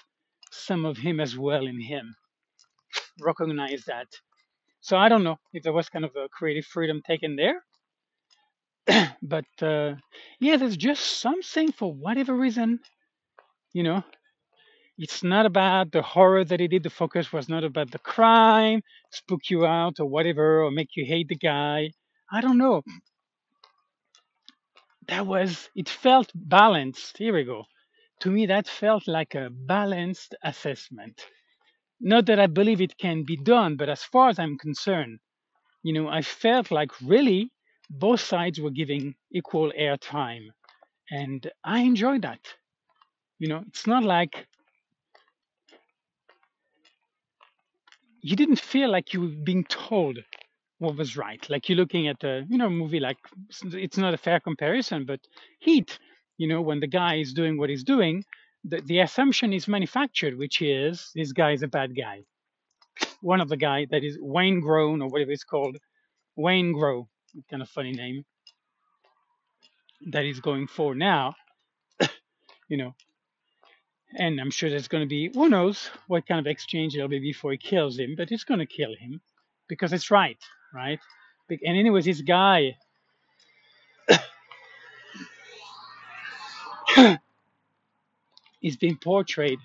some 0.50 0.84
of 0.84 0.98
him 0.98 1.20
as 1.20 1.36
well 1.38 1.66
in 1.66 1.80
him. 1.80 2.14
Recognize 3.20 3.84
that. 3.86 4.08
So 4.80 4.96
I 4.96 5.08
don't 5.08 5.24
know 5.24 5.38
if 5.52 5.62
there 5.62 5.72
was 5.72 5.88
kind 5.88 6.04
of 6.04 6.12
a 6.16 6.28
creative 6.28 6.66
freedom 6.66 7.02
taken 7.06 7.36
there, 7.36 7.64
but 9.22 9.46
uh, 9.62 9.94
yeah, 10.40 10.56
there's 10.56 10.76
just 10.76 11.20
something 11.20 11.72
for 11.72 11.92
whatever 11.92 12.34
reason, 12.34 12.80
you 13.72 13.82
know. 13.84 14.04
It's 15.02 15.24
not 15.24 15.46
about 15.46 15.92
the 15.92 16.02
horror 16.02 16.44
that 16.44 16.60
he 16.60 16.68
did. 16.68 16.82
The 16.82 16.90
focus 16.90 17.32
was 17.32 17.48
not 17.48 17.64
about 17.64 17.90
the 17.90 17.98
crime, 18.00 18.82
spook 19.10 19.48
you 19.48 19.64
out 19.64 19.98
or 19.98 20.04
whatever, 20.04 20.62
or 20.62 20.70
make 20.70 20.90
you 20.94 21.06
hate 21.06 21.28
the 21.28 21.36
guy. 21.36 21.92
I 22.30 22.42
don't 22.42 22.58
know. 22.58 22.82
That 25.08 25.26
was, 25.26 25.70
it 25.74 25.88
felt 25.88 26.30
balanced. 26.34 27.16
Here 27.16 27.32
we 27.32 27.44
go. 27.44 27.64
To 28.20 28.30
me, 28.30 28.44
that 28.46 28.68
felt 28.68 29.08
like 29.08 29.34
a 29.34 29.48
balanced 29.48 30.34
assessment. 30.44 31.22
Not 31.98 32.26
that 32.26 32.38
I 32.38 32.46
believe 32.46 32.82
it 32.82 32.98
can 32.98 33.24
be 33.24 33.38
done, 33.38 33.76
but 33.76 33.88
as 33.88 34.02
far 34.04 34.28
as 34.28 34.38
I'm 34.38 34.58
concerned, 34.58 35.18
you 35.82 35.94
know, 35.94 36.08
I 36.08 36.20
felt 36.20 36.70
like 36.70 36.90
really 37.00 37.50
both 37.88 38.20
sides 38.20 38.60
were 38.60 38.70
giving 38.70 39.14
equal 39.32 39.72
airtime. 39.78 40.48
And 41.10 41.50
I 41.64 41.80
enjoyed 41.80 42.20
that. 42.20 42.40
You 43.38 43.48
know, 43.48 43.64
it's 43.66 43.86
not 43.86 44.02
like 44.02 44.46
you 48.22 48.36
didn't 48.36 48.60
feel 48.60 48.90
like 48.90 49.12
you 49.12 49.20
were 49.22 49.44
being 49.44 49.64
told 49.64 50.18
what 50.78 50.96
was 50.96 51.16
right. 51.16 51.44
Like 51.50 51.68
you're 51.68 51.76
looking 51.76 52.08
at 52.08 52.22
a 52.24 52.44
you 52.48 52.58
know 52.58 52.70
movie 52.70 53.00
like 53.00 53.18
it's 53.62 53.98
not 53.98 54.14
a 54.14 54.18
fair 54.18 54.40
comparison, 54.40 55.04
but 55.04 55.20
Heat. 55.60 55.98
You 56.38 56.48
know 56.48 56.62
when 56.62 56.80
the 56.80 56.86
guy 56.86 57.16
is 57.16 57.34
doing 57.34 57.58
what 57.58 57.68
he's 57.68 57.84
doing, 57.84 58.24
the, 58.64 58.80
the 58.80 59.00
assumption 59.00 59.52
is 59.52 59.68
manufactured, 59.68 60.36
which 60.36 60.62
is 60.62 61.10
this 61.14 61.32
guy 61.32 61.52
is 61.52 61.62
a 61.62 61.68
bad 61.68 61.94
guy. 61.96 62.22
One 63.20 63.40
of 63.40 63.48
the 63.48 63.56
guy 63.56 63.86
that 63.90 64.02
is 64.02 64.18
Wayne 64.20 64.60
Grown 64.60 65.02
or 65.02 65.08
whatever 65.08 65.32
it's 65.32 65.44
called, 65.44 65.76
Waingro, 66.38 67.06
kind 67.50 67.62
of 67.62 67.68
funny 67.68 67.92
name, 67.92 68.24
that 70.10 70.24
he's 70.24 70.40
going 70.40 70.66
for 70.66 70.94
now. 70.94 71.34
You 72.68 72.76
know, 72.76 72.94
and 74.14 74.40
I'm 74.40 74.50
sure 74.50 74.68
there's 74.70 74.88
going 74.88 75.02
to 75.04 75.08
be 75.08 75.30
who 75.32 75.48
knows 75.48 75.90
what 76.08 76.26
kind 76.26 76.40
of 76.40 76.46
exchange 76.46 76.96
it'll 76.96 77.08
be 77.08 77.18
before 77.20 77.52
he 77.52 77.58
kills 77.58 77.98
him, 77.98 78.14
but 78.16 78.32
it's 78.32 78.44
going 78.44 78.60
to 78.60 78.66
kill 78.66 78.94
him 78.98 79.20
because 79.68 79.92
it's 79.92 80.10
right, 80.10 80.38
right? 80.74 80.98
And 81.50 81.76
anyways, 81.76 82.04
this 82.04 82.20
guy 82.20 82.76
is 88.62 88.76
being 88.76 88.96
portrayed, 88.96 89.58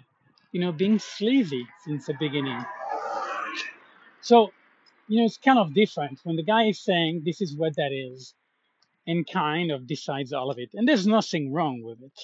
you 0.52 0.62
know, 0.62 0.72
being 0.72 1.00
sleazy 1.00 1.68
since 1.86 2.06
the 2.06 2.16
beginning. 2.20 2.64
So, 4.22 4.52
you 5.08 5.20
know, 5.20 5.26
it's 5.26 5.38
kind 5.38 5.60
of 5.60 5.74
different 5.74 6.20
when 6.24 6.36
the 6.36 6.44
guy 6.44 6.66
is 6.66 6.80
saying 6.80 7.24
this 7.26 7.42
is 7.42 7.56
what 7.56 7.76
that 7.76 7.92
is 7.92 8.34
and 9.08 9.28
kind 9.30 9.72
of 9.72 9.86
decides 9.88 10.34
all 10.34 10.50
of 10.50 10.58
it. 10.58 10.70
And 10.74 10.88
there's 10.88 11.06
nothing 11.06 11.54
wrong 11.54 11.82
with 11.84 12.02
it. 12.02 12.20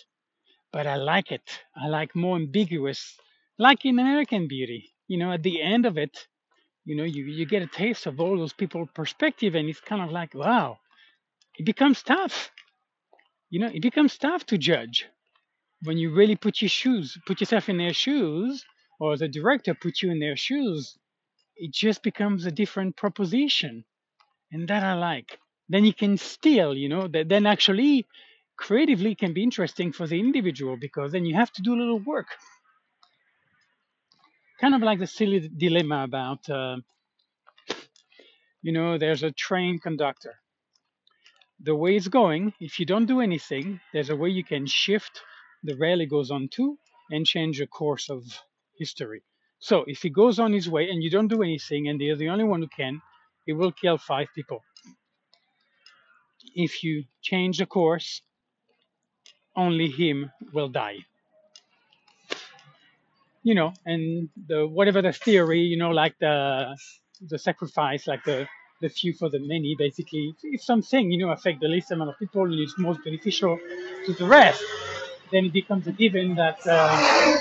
But 0.74 0.88
I 0.88 0.96
like 0.96 1.32
it. 1.32 1.44
I 1.76 1.88
like 1.88 2.16
more 2.16 2.36
ambiguous, 2.38 3.18
like 3.60 3.86
in 3.86 4.00
American 4.00 4.48
Beauty. 4.48 4.94
You 5.08 5.18
know, 5.20 5.32
at 5.34 5.44
the 5.44 5.62
end 5.62 5.86
of 5.86 5.98
it, 5.98 6.28
you 6.86 6.96
know, 6.96 7.04
you, 7.04 7.26
you 7.26 7.46
get 7.46 7.64
a 7.64 7.68
taste 7.68 8.08
of 8.08 8.20
all 8.20 8.38
those 8.38 8.54
people's 8.54 8.90
perspective 8.96 9.56
and 9.56 9.70
it's 9.70 9.82
kind 9.82 10.02
of 10.02 10.12
like, 10.12 10.34
wow, 10.36 10.80
it 11.58 11.66
becomes 11.66 12.04
tough. 12.04 12.52
You 13.50 13.60
know, 13.62 13.68
it 13.74 13.82
becomes 13.82 14.18
tough 14.18 14.46
to 14.48 14.58
judge 14.58 15.08
when 15.84 15.98
you 15.98 16.14
really 16.14 16.36
put 16.36 16.62
your 16.62 16.70
shoes, 16.70 17.18
put 17.26 17.40
yourself 17.40 17.70
in 17.70 17.78
their 17.78 17.94
shoes, 17.94 18.66
or 19.00 19.18
the 19.18 19.28
director 19.28 19.74
put 19.74 20.02
you 20.02 20.12
in 20.12 20.20
their 20.20 20.36
shoes, 20.38 20.98
it 21.58 21.74
just 21.74 22.04
becomes 22.04 22.46
a 22.46 22.52
different 22.52 22.98
proposition. 22.98 23.86
And 24.52 24.68
that 24.70 24.84
I 24.84 24.94
like. 24.96 25.40
Then 25.70 25.86
you 25.86 25.94
can 25.94 26.18
steal, 26.18 26.76
you 26.78 26.90
know, 26.90 27.08
that 27.10 27.30
then 27.30 27.46
actually 27.46 28.08
creatively 28.62 29.16
can 29.16 29.34
be 29.34 29.44
interesting 29.44 29.92
for 29.92 30.06
the 30.08 30.20
individual 30.20 30.78
because 30.78 31.12
then 31.12 31.26
you 31.26 31.36
have 31.36 31.52
to 31.52 31.62
do 31.64 31.74
a 31.74 31.82
little 31.82 32.00
work. 32.00 32.28
Kind 34.62 34.76
of 34.76 34.82
like 34.82 35.00
the 35.00 35.08
silly 35.08 35.50
dilemma 35.58 36.04
about, 36.04 36.48
uh, 36.50 36.78
you 38.62 38.72
know, 38.72 38.98
there's 39.00 39.24
a 39.24 39.32
train 39.32 39.80
conductor. 39.80 40.36
The 41.60 41.76
way 41.76 41.96
it's 41.96 42.08
going, 42.08 42.54
if 42.60 42.80
you 42.80 42.86
don't 42.86 43.08
do 43.08 43.20
anything, 43.22 43.80
there's 43.94 44.12
a 44.12 44.16
way 44.16 44.30
you 44.30 44.44
can 44.44 44.66
shift 44.68 45.22
the 45.64 45.76
rail 45.76 46.00
it 46.02 46.10
goes 46.10 46.30
on 46.32 46.48
to 46.56 46.78
and 47.10 47.26
change 47.26 47.58
the 47.60 47.68
course 47.68 48.10
of 48.10 48.24
history. 48.78 49.22
So 49.60 49.86
if 49.88 50.02
he 50.04 50.10
goes 50.10 50.40
on 50.40 50.54
his 50.54 50.70
way 50.70 50.90
and 50.90 51.04
you 51.04 51.10
don't 51.10 51.28
do 51.36 51.42
anything 51.44 51.88
and 51.88 52.00
you're 52.00 52.16
the 52.16 52.30
only 52.30 52.44
one 52.46 52.62
who 52.62 52.68
can, 52.68 53.02
it 53.48 53.54
will 53.54 53.72
kill 53.72 53.98
five 53.98 54.28
people. 54.36 54.62
If 56.56 56.84
you 56.84 57.06
change 57.22 57.58
the 57.58 57.66
course, 57.66 58.22
only 59.56 59.90
him 59.90 60.32
will 60.54 60.70
die. 60.70 61.00
you 63.44 63.56
know, 63.56 63.74
and 63.86 64.30
the 64.48 64.68
whatever 64.68 65.02
the 65.02 65.14
theory, 65.14 65.62
you 65.62 65.78
know, 65.78 65.92
like 65.92 66.18
the 66.20 66.78
the 67.30 67.40
sacrifice, 67.40 68.08
like 68.08 68.24
the 68.24 68.48
the 68.82 68.90
few 68.90 69.14
for 69.14 69.30
the 69.30 69.40
many, 69.40 69.76
basically, 69.78 70.36
if 70.44 70.62
something, 70.62 71.12
you 71.12 71.20
know, 71.20 71.32
affect 71.32 71.62
the 71.62 71.68
least 71.68 71.92
amount 71.92 72.10
of 72.10 72.18
people 72.20 72.44
and 72.46 72.60
it's 72.60 72.78
most 72.78 73.04
beneficial 73.04 73.60
to 74.06 74.14
the 74.14 74.26
rest, 74.26 74.64
then 75.32 75.46
it 75.46 75.54
becomes 75.54 75.88
a 75.88 75.92
given 75.92 76.36
that 76.36 76.60
uh, 76.68 77.38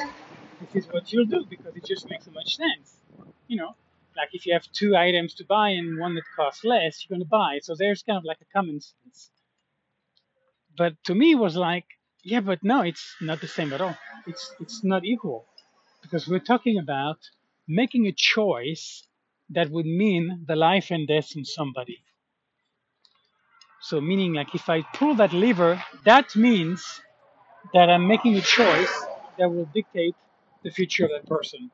this 0.60 0.84
is 0.84 0.92
what 0.92 1.12
you'll 1.12 1.26
do 1.26 1.46
because 1.48 1.76
it 1.76 1.84
just 1.84 2.08
makes 2.10 2.26
so 2.26 2.30
much 2.32 2.56
sense, 2.56 2.96
you 3.48 3.56
know. 3.56 3.76
Like 4.16 4.30
if 4.32 4.46
you 4.46 4.52
have 4.54 4.66
two 4.72 4.96
items 4.96 5.34
to 5.34 5.44
buy 5.44 5.70
and 5.70 5.98
one 5.98 6.14
that 6.16 6.24
costs 6.36 6.64
less, 6.64 7.04
you're 7.04 7.16
going 7.16 7.24
to 7.24 7.30
buy. 7.30 7.60
So 7.62 7.74
there's 7.78 8.02
kind 8.02 8.18
of 8.18 8.24
like 8.24 8.38
a 8.42 8.52
common 8.52 8.80
sense. 8.80 9.30
But 10.76 10.94
to 11.04 11.14
me, 11.14 11.32
it 11.32 11.36
was 11.38 11.56
like, 11.56 11.86
yeah, 12.24 12.40
but 12.40 12.62
no, 12.62 12.82
it's 12.82 13.16
not 13.20 13.40
the 13.40 13.48
same 13.48 13.72
at 13.72 13.80
all. 13.80 13.96
It's 14.26 14.52
it's 14.60 14.84
not 14.84 15.04
equal 15.04 15.46
because 16.02 16.28
we're 16.28 16.40
talking 16.52 16.78
about 16.78 17.18
making 17.68 18.06
a 18.06 18.12
choice 18.12 19.06
that 19.50 19.70
would 19.70 19.86
mean 19.86 20.44
the 20.46 20.56
life 20.56 20.90
and 20.90 21.08
death 21.08 21.30
in 21.36 21.44
somebody. 21.44 22.04
So, 23.82 24.00
meaning 24.00 24.34
like 24.34 24.54
if 24.54 24.68
I 24.68 24.82
pull 24.94 25.14
that 25.16 25.32
lever, 25.32 25.82
that 26.04 26.36
means 26.36 27.00
that 27.74 27.90
I'm 27.90 28.06
making 28.08 28.36
a 28.36 28.42
choice 28.42 28.92
that 29.38 29.50
will 29.50 29.66
dictate 29.74 30.16
the 30.64 30.70
future 30.70 31.04
of 31.06 31.10
that 31.12 31.26
person. 31.26 31.70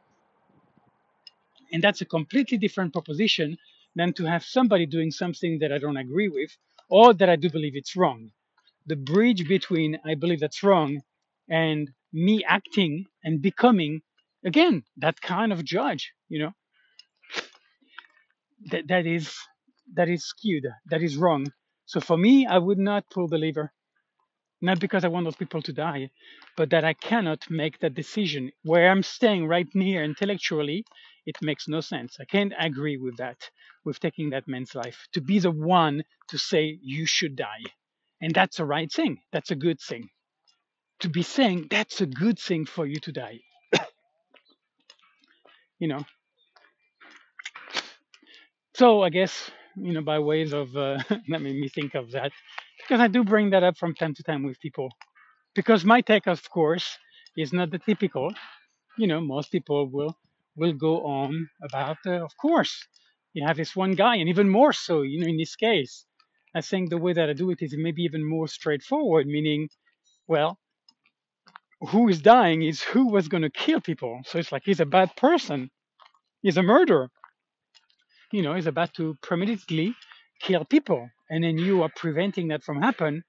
And 1.72 1.82
that's 1.82 2.00
a 2.02 2.06
completely 2.06 2.58
different 2.58 2.92
proposition 2.92 3.58
than 3.96 4.12
to 4.14 4.24
have 4.26 4.44
somebody 4.44 4.86
doing 4.86 5.10
something 5.10 5.58
that 5.60 5.72
I 5.72 5.78
don't 5.78 5.96
agree 5.96 6.28
with 6.28 6.56
or 6.88 7.14
that 7.14 7.28
I 7.30 7.36
do 7.36 7.50
believe 7.50 7.76
it's 7.76 7.96
wrong. 7.96 8.32
The 8.86 8.96
bridge 8.96 9.48
between 9.48 9.98
I 10.04 10.14
believe 10.14 10.40
that's 10.40 10.62
wrong 10.62 11.00
and 11.48 11.90
me 12.12 12.44
acting 12.46 13.06
and 13.24 13.42
becoming, 13.42 14.02
again, 14.44 14.84
that 14.98 15.20
kind 15.20 15.52
of 15.52 15.64
judge, 15.64 16.12
you 16.28 16.40
know, 16.40 16.52
that, 18.70 18.88
that 18.88 19.06
is 19.06 19.34
that 19.94 20.08
is 20.08 20.24
skewed, 20.24 20.66
that 20.90 21.02
is 21.02 21.16
wrong. 21.16 21.46
So 21.86 22.00
for 22.00 22.16
me, 22.16 22.46
I 22.46 22.58
would 22.58 22.78
not 22.78 23.08
pull 23.10 23.28
the 23.28 23.38
lever, 23.38 23.72
not 24.62 24.80
because 24.80 25.04
I 25.04 25.08
want 25.08 25.24
those 25.26 25.36
people 25.36 25.62
to 25.62 25.72
die, 25.72 26.10
but 26.56 26.70
that 26.70 26.84
I 26.84 26.94
cannot 26.94 27.50
make 27.50 27.78
that 27.80 27.94
decision. 27.94 28.50
Where 28.64 28.90
I'm 28.90 29.02
staying 29.02 29.46
right 29.46 29.68
near 29.74 30.04
intellectually, 30.04 30.84
it 31.26 31.36
makes 31.42 31.68
no 31.68 31.80
sense. 31.80 32.18
I 32.20 32.24
can't 32.24 32.54
agree 32.58 32.96
with 32.98 33.16
that, 33.18 33.50
with 33.84 34.00
taking 34.00 34.30
that 34.30 34.48
man's 34.48 34.74
life. 34.74 35.06
To 35.14 35.20
be 35.20 35.38
the 35.38 35.52
one 35.52 36.04
to 36.28 36.38
say 36.38 36.78
you 36.82 37.06
should 37.06 37.36
die. 37.36 37.64
And 38.20 38.34
that's 38.34 38.58
a 38.60 38.64
right 38.66 38.92
thing. 38.92 39.20
That's 39.32 39.50
a 39.50 39.56
good 39.56 39.80
thing. 39.80 40.10
To 41.00 41.08
be 41.08 41.22
saying 41.22 41.68
that's 41.70 42.00
a 42.02 42.06
good 42.06 42.38
thing 42.38 42.66
for 42.66 42.86
you 42.86 43.00
to 43.00 43.12
die. 43.12 43.40
You 45.78 45.88
know, 45.88 46.04
So 48.74 49.02
I 49.02 49.10
guess 49.10 49.50
you 49.76 49.92
know 49.92 50.02
by 50.02 50.18
ways 50.20 50.52
of 50.52 50.76
uh, 50.76 50.98
that 51.28 51.42
made 51.42 51.56
me 51.62 51.68
think 51.68 51.94
of 51.94 52.10
that 52.12 52.32
because 52.78 53.00
I 53.00 53.08
do 53.08 53.24
bring 53.24 53.50
that 53.50 53.62
up 53.62 53.76
from 53.76 53.94
time 53.94 54.14
to 54.14 54.22
time 54.22 54.42
with 54.44 54.60
people 54.60 54.90
because 55.54 55.84
my 55.84 56.00
take, 56.02 56.26
of 56.28 56.48
course, 56.50 56.98
is 57.36 57.52
not 57.52 57.70
the 57.70 57.78
typical. 57.78 58.32
You 58.98 59.06
know, 59.08 59.20
most 59.20 59.52
people 59.52 59.88
will 59.88 60.16
will 60.56 60.74
go 60.74 61.04
on 61.06 61.48
about. 61.62 61.98
Uh, 62.06 62.24
of 62.24 62.36
course, 62.38 62.74
you 63.34 63.46
have 63.46 63.56
this 63.58 63.76
one 63.76 63.94
guy, 63.94 64.16
and 64.16 64.28
even 64.30 64.48
more 64.50 64.72
so. 64.72 65.02
You 65.02 65.20
know, 65.20 65.28
in 65.28 65.38
this 65.38 65.56
case, 65.56 66.06
I 66.56 66.62
think 66.62 66.90
the 66.90 66.98
way 66.98 67.12
that 67.12 67.30
I 67.30 67.34
do 67.34 67.50
it 67.50 67.62
is 67.62 67.74
maybe 67.76 68.02
even 68.02 68.28
more 68.28 68.48
straightforward. 68.48 69.26
Meaning, 69.26 69.68
well, 70.28 70.58
who 71.90 72.08
is 72.08 72.22
dying 72.22 72.62
is 72.62 72.82
who 72.82 73.08
was 73.08 73.28
going 73.28 73.44
to 73.44 73.50
kill 73.50 73.80
people. 73.80 74.22
So 74.26 74.38
it's 74.38 74.52
like 74.52 74.62
he's 74.64 74.80
a 74.80 74.86
bad 74.86 75.16
person. 75.16 75.70
He's 76.42 76.56
a 76.56 76.62
murderer 76.62 77.10
you 78.32 78.42
know, 78.42 78.54
he's 78.54 78.66
about 78.66 78.94
to 78.94 79.16
premeditately 79.22 79.94
kill 80.40 80.64
people. 80.64 81.10
And 81.30 81.44
then 81.44 81.58
you 81.58 81.82
are 81.82 81.90
preventing 81.94 82.48
that 82.48 82.62
from 82.62 82.82
happen. 82.82 83.24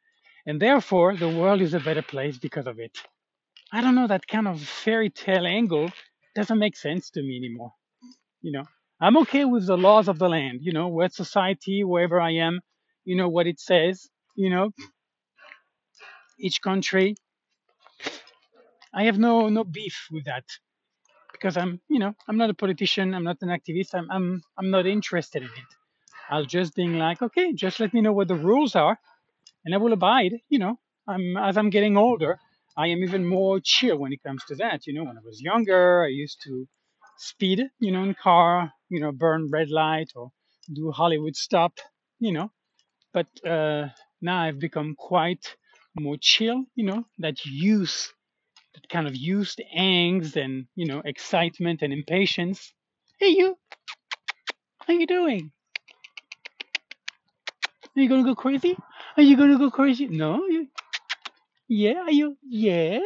And 0.46 0.62
therefore, 0.62 1.16
the 1.16 1.30
world 1.30 1.62
is 1.62 1.74
a 1.74 1.80
better 1.80 2.02
place 2.02 2.38
because 2.38 2.68
of 2.68 2.80
it. 2.80 2.98
I 3.72 3.82
don't 3.82 3.96
know, 3.96 4.08
that 4.08 4.28
kind 4.28 4.48
of 4.48 4.62
fairy 4.62 5.10
tale 5.10 5.46
angle 5.46 5.92
doesn't 6.36 6.60
make 6.60 6.78
sense 6.78 7.10
to 7.12 7.22
me 7.22 7.38
anymore. 7.38 7.74
You 8.42 8.54
know, 8.54 8.63
I'm 9.02 9.18
okay 9.18 9.46
with 9.46 9.68
the 9.68 9.78
laws 9.78 10.08
of 10.08 10.20
the 10.20 10.30
land, 10.30 10.60
you 10.62 10.72
know, 10.72 10.88
where 10.88 11.10
society, 11.10 11.84
wherever 11.84 12.22
I 12.22 12.32
am, 12.36 12.62
you 13.08 13.15
know, 13.15 13.30
what 13.30 13.48
it 13.48 13.60
says, 13.60 14.10
you 14.36 14.50
know, 14.50 14.72
each 16.39 16.62
country. 16.62 17.15
I 18.93 19.04
have 19.06 19.17
no, 19.17 19.48
no 19.50 19.63
beef 19.63 19.98
with 20.12 20.26
that 20.26 20.43
because 21.32 21.56
I'm, 21.58 21.80
you 21.89 22.00
know, 22.00 22.13
I'm 22.28 22.38
not 22.38 22.50
a 22.50 22.54
politician. 22.54 23.13
I'm 23.13 23.24
not 23.24 23.38
an 23.41 23.50
activist. 23.50 23.91
I'm, 23.93 24.12
I'm, 24.12 24.41
I'm 24.58 24.70
not 24.72 24.86
interested 24.86 25.41
in 25.43 25.50
it. 25.50 25.72
I'll 26.30 26.46
just 26.46 26.76
being 26.76 26.96
like, 26.98 27.22
okay, 27.22 27.54
just 27.54 27.80
let 27.80 27.93
me 27.93 28.02
know 28.02 28.13
what 28.13 28.28
the 28.28 28.36
rules 28.36 28.76
are, 28.76 29.00
and 29.63 29.74
I 29.74 29.78
will 29.78 29.93
abide. 29.93 30.34
You 30.50 30.60
know, 30.60 30.80
I'm 31.08 31.38
as 31.38 31.58
I'm 31.58 31.70
getting 31.70 31.96
older, 31.98 32.39
I 32.76 32.88
am 32.88 33.00
even 33.04 33.26
more 33.26 33.62
chill 33.63 33.98
when 33.98 34.12
it 34.12 34.24
comes 34.24 34.43
to 34.50 34.56
that. 34.56 34.86
You 34.88 34.93
know, 34.96 35.06
when 35.06 35.17
I 35.17 35.22
was 35.24 35.41
younger, 35.41 36.04
I 36.04 36.10
used 36.10 36.39
to 36.43 36.67
speed, 37.17 37.63
you 37.80 37.91
know, 37.93 38.04
in 38.04 38.15
car, 38.22 38.74
you 38.89 39.00
know, 39.00 39.13
burn 39.13 39.50
red 39.52 39.70
light 39.70 40.12
or 40.15 40.32
do 40.74 40.91
Hollywood 40.91 41.38
stop, 41.38 41.74
you 42.20 42.34
know. 42.34 42.52
But 43.13 43.28
uh, 43.46 43.88
now 44.22 44.41
I've 44.41 44.60
become 44.60 44.96
quite 44.96 45.56
more 46.00 46.17
chill, 46.20 46.65
you 46.76 46.86
know, 46.86 47.06
that 47.20 47.46
use 47.46 48.13
that 48.76 48.89
kind 48.89 49.08
of 49.08 49.15
used 49.15 49.62
angst 49.76 50.36
and 50.36 50.67
you 50.76 50.86
know 50.86 51.02
excitement 51.04 51.82
and 51.82 51.91
impatience. 51.91 52.74
Hey 53.20 53.30
you, 53.30 53.58
how 54.86 54.93
you 54.93 55.08
doing? 55.08 55.52
Are 57.96 58.02
you 58.02 58.10
gonna 58.10 58.24
go 58.24 58.36
crazy? 58.36 58.78
Are 59.17 59.24
you 59.24 59.36
gonna 59.36 59.58
go 59.58 59.72
crazy? 59.72 60.08
No, 60.08 60.46
you. 60.46 60.67
Yeah, 61.67 62.02
are 62.04 62.12
you? 62.12 62.38
Yeah. 62.48 63.00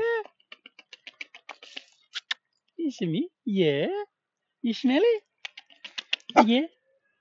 You 2.77 2.91
see 2.91 3.05
me? 3.05 3.29
Yeah. 3.45 3.87
You 4.61 4.73
smell 4.73 5.01
it? 5.01 5.23
Yeah. 6.45 6.67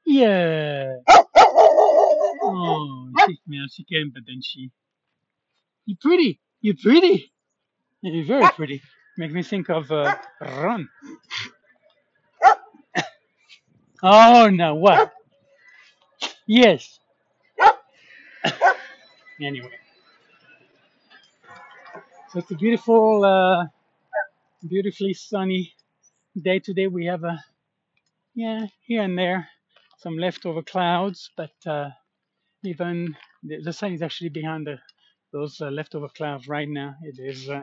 Yeah. 0.04 0.96
Oh, 2.52 3.10
she 3.72 3.84
came, 3.84 4.10
but 4.14 4.24
then 4.26 4.40
she. 4.42 4.70
You're 5.86 5.98
pretty. 6.00 6.40
You're 6.60 6.76
pretty. 6.82 7.32
You're 8.02 8.24
very 8.26 8.48
pretty. 8.50 8.82
Make 9.18 9.32
me 9.32 9.42
think 9.42 9.68
of 9.70 9.90
uh, 9.92 10.14
Ron. 10.40 10.88
Oh 14.02 14.48
no, 14.48 14.74
what? 14.76 15.12
Yes. 16.46 16.98
Anyway, 19.40 19.70
so 22.32 22.38
it's 22.40 22.50
a 22.50 22.54
beautiful, 22.54 23.24
uh, 23.24 23.66
beautifully 24.68 25.14
sunny 25.14 25.74
day 26.40 26.58
today. 26.58 26.86
We 26.86 27.06
have 27.06 27.24
a 27.24 27.42
yeah 28.34 28.66
here 28.86 29.02
and 29.02 29.18
there 29.18 29.48
some 29.98 30.18
leftover 30.18 30.62
clouds, 30.62 31.30
but 31.36 31.52
uh, 31.66 31.90
even 32.64 33.16
the, 33.42 33.62
the 33.62 33.72
sun 33.72 33.92
is 33.92 34.02
actually 34.02 34.30
behind 34.30 34.66
the, 34.66 34.78
those 35.32 35.60
uh, 35.60 35.70
leftover 35.70 36.08
clouds 36.08 36.48
right 36.48 36.68
now. 36.68 36.94
It 37.02 37.18
is 37.18 37.48
uh, 37.48 37.62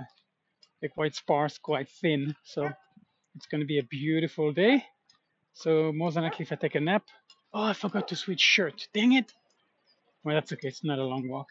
quite 0.94 1.16
sparse, 1.16 1.58
quite 1.58 1.90
thin, 2.02 2.36
so 2.44 2.70
it's 3.36 3.48
going 3.48 3.62
to 3.62 3.68
be 3.68 3.80
a 3.80 3.84
beautiful 3.84 4.52
day. 4.54 4.84
So 5.54 5.92
more 5.94 6.12
than 6.12 6.24
likely, 6.24 6.44
if 6.44 6.52
I 6.52 6.56
take 6.56 6.76
a 6.76 6.80
nap, 6.80 7.04
oh, 7.54 7.64
I 7.64 7.74
forgot 7.74 8.08
to 8.10 8.16
switch 8.16 8.42
shirt. 8.42 8.88
Dang 8.94 9.14
it! 9.14 9.34
Well, 10.24 10.36
that's 10.36 10.52
okay. 10.54 10.68
It's 10.68 10.84
not 10.84 11.00
a 11.00 11.04
long 11.04 11.28
walk 11.28 11.48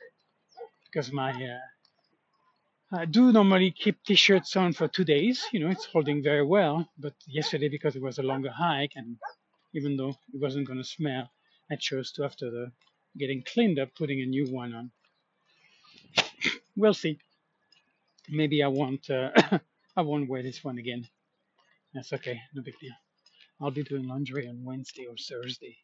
because 0.85 1.13
my 1.13 1.31
uh, 1.31 1.59
I 2.93 3.05
do 3.05 3.33
normally 3.33 3.73
keep 3.73 4.03
t-shirts 4.05 4.55
on 4.57 4.73
for 4.73 4.87
two 4.87 5.05
days. 5.05 5.45
You 5.53 5.61
know, 5.61 5.71
it's 5.71 5.87
holding 5.87 6.23
very 6.23 6.45
well. 6.45 6.89
But 6.99 7.15
yesterday, 7.27 7.69
because 7.69 7.97
it 7.97 8.03
was 8.03 8.19
a 8.19 8.23
longer 8.23 8.51
hike, 8.51 8.93
and 8.95 9.17
even 9.75 9.97
though 9.97 10.11
it 10.11 10.41
wasn't 10.41 10.69
going 10.69 10.79
to 10.79 10.85
smell, 10.85 11.29
I 11.71 11.77
chose 11.77 12.13
to, 12.13 12.25
after 12.25 12.51
the 12.51 12.73
getting 13.19 13.43
cleaned 13.43 13.79
up, 13.79 13.95
putting 13.95 14.21
a 14.21 14.27
new 14.27 14.47
one 14.47 14.75
on. 14.75 14.91
We'll 16.77 16.95
see. 16.95 17.19
Maybe 18.29 18.63
I 18.63 18.69
won't. 18.69 19.09
Uh, 19.09 19.31
I 19.97 20.03
won't 20.03 20.29
wear 20.29 20.43
this 20.43 20.63
one 20.63 20.79
again. 20.79 21.09
That's 21.95 22.13
okay. 22.13 22.41
No 22.55 22.63
big 22.63 22.79
deal. 22.79 22.93
I'll 23.61 23.71
be 23.71 23.83
doing 23.83 24.07
laundry 24.07 24.47
on 24.49 24.65
Wednesday 24.65 25.07
or 25.07 25.17
Thursday. 25.17 25.79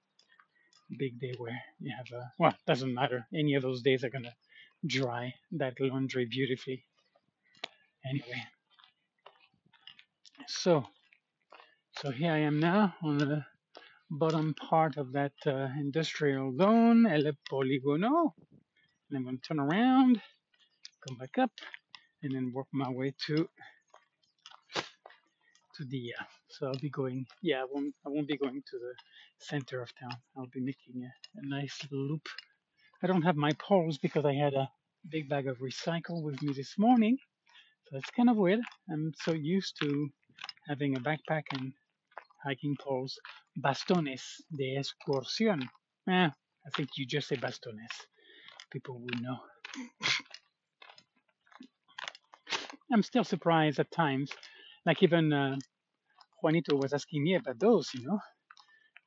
Big 0.99 1.19
day 1.19 1.35
where 1.39 1.59
you 1.81 1.95
have 1.97 2.07
a 2.13 2.31
well, 2.39 2.55
doesn't 2.67 2.93
matter. 2.93 3.27
Any 3.35 3.55
of 3.55 3.63
those 3.63 3.81
days 3.81 4.05
are 4.05 4.11
gonna 4.11 4.35
dry 4.87 5.33
that 5.53 5.81
laundry 5.81 6.27
beautifully. 6.27 6.85
Anyway, 8.05 8.43
so 10.47 10.85
so 12.01 12.11
here 12.11 12.33
I 12.33 12.39
am 12.39 12.61
now 12.61 12.95
on 13.03 13.17
the 13.17 13.45
bottom 14.13 14.55
part 14.55 14.99
of 14.99 15.13
that 15.13 15.33
uh, 15.47 15.69
industrial 15.81 16.55
zone, 16.57 17.07
El 17.07 17.33
Poligono. 17.51 18.33
And 19.09 19.17
I'm 19.17 19.25
gonna 19.25 19.39
turn 19.39 19.59
around, 19.59 20.21
come 21.07 21.17
back 21.17 21.39
up, 21.39 21.51
and 22.23 22.35
then 22.35 22.53
work 22.53 22.67
my 22.73 22.91
way 22.91 23.15
to 23.27 23.49
to 25.75 25.85
the 25.87 26.13
uh, 26.21 26.25
so 26.51 26.67
I'll 26.67 26.79
be 26.79 26.91
going 26.91 27.25
yeah 27.41 27.63
I 27.63 27.67
won't 27.73 27.95
I 28.05 28.11
won't 28.11 28.29
be 28.29 28.37
going 28.37 28.63
to 28.71 28.79
the 28.79 28.95
center 29.39 29.81
of 29.81 29.91
town. 29.99 30.17
I'll 30.37 30.53
be 30.53 30.61
making 30.61 31.03
a, 31.03 31.41
a 31.41 31.49
nice 31.49 31.79
little 31.83 32.07
loop. 32.07 32.29
I 33.03 33.07
don't 33.07 33.23
have 33.23 33.37
my 33.37 33.53
poles 33.59 33.97
because 33.97 34.27
I 34.27 34.35
had 34.35 34.53
a 34.53 34.69
big 35.09 35.29
bag 35.29 35.49
of 35.49 35.59
recycle 35.59 36.23
with 36.23 36.41
me 36.43 36.53
this 36.53 36.75
morning. 36.79 37.17
So 37.89 37.97
it's 37.97 38.11
kind 38.11 38.29
of 38.29 38.37
weird. 38.37 38.61
I'm 38.91 39.13
so 39.25 39.33
used 39.33 39.77
to 39.83 40.09
having 40.69 40.97
a 40.97 41.01
backpack 41.01 41.45
and 41.53 41.73
hiking 42.45 42.77
poles 42.81 43.19
bastones 43.57 44.43
de 44.51 44.79
excursión 44.79 45.61
eh, 46.09 46.31
I 46.67 46.71
think 46.77 46.91
you 46.97 47.07
just 47.07 47.29
say 47.29 47.37
bastones 47.37 47.95
people 48.71 48.99
would 49.01 49.21
know 49.23 49.39
I'm 52.93 53.03
still 53.03 53.25
surprised 53.25 53.79
at 53.81 53.91
times 53.91 54.31
like 54.87 55.03
even 55.03 55.33
uh, 55.33 55.57
Juanito 56.43 56.77
was 56.77 56.93
asking 56.93 57.25
me 57.25 57.35
about 57.37 57.59
those, 57.59 57.91
you 57.95 58.07
know, 58.07 58.21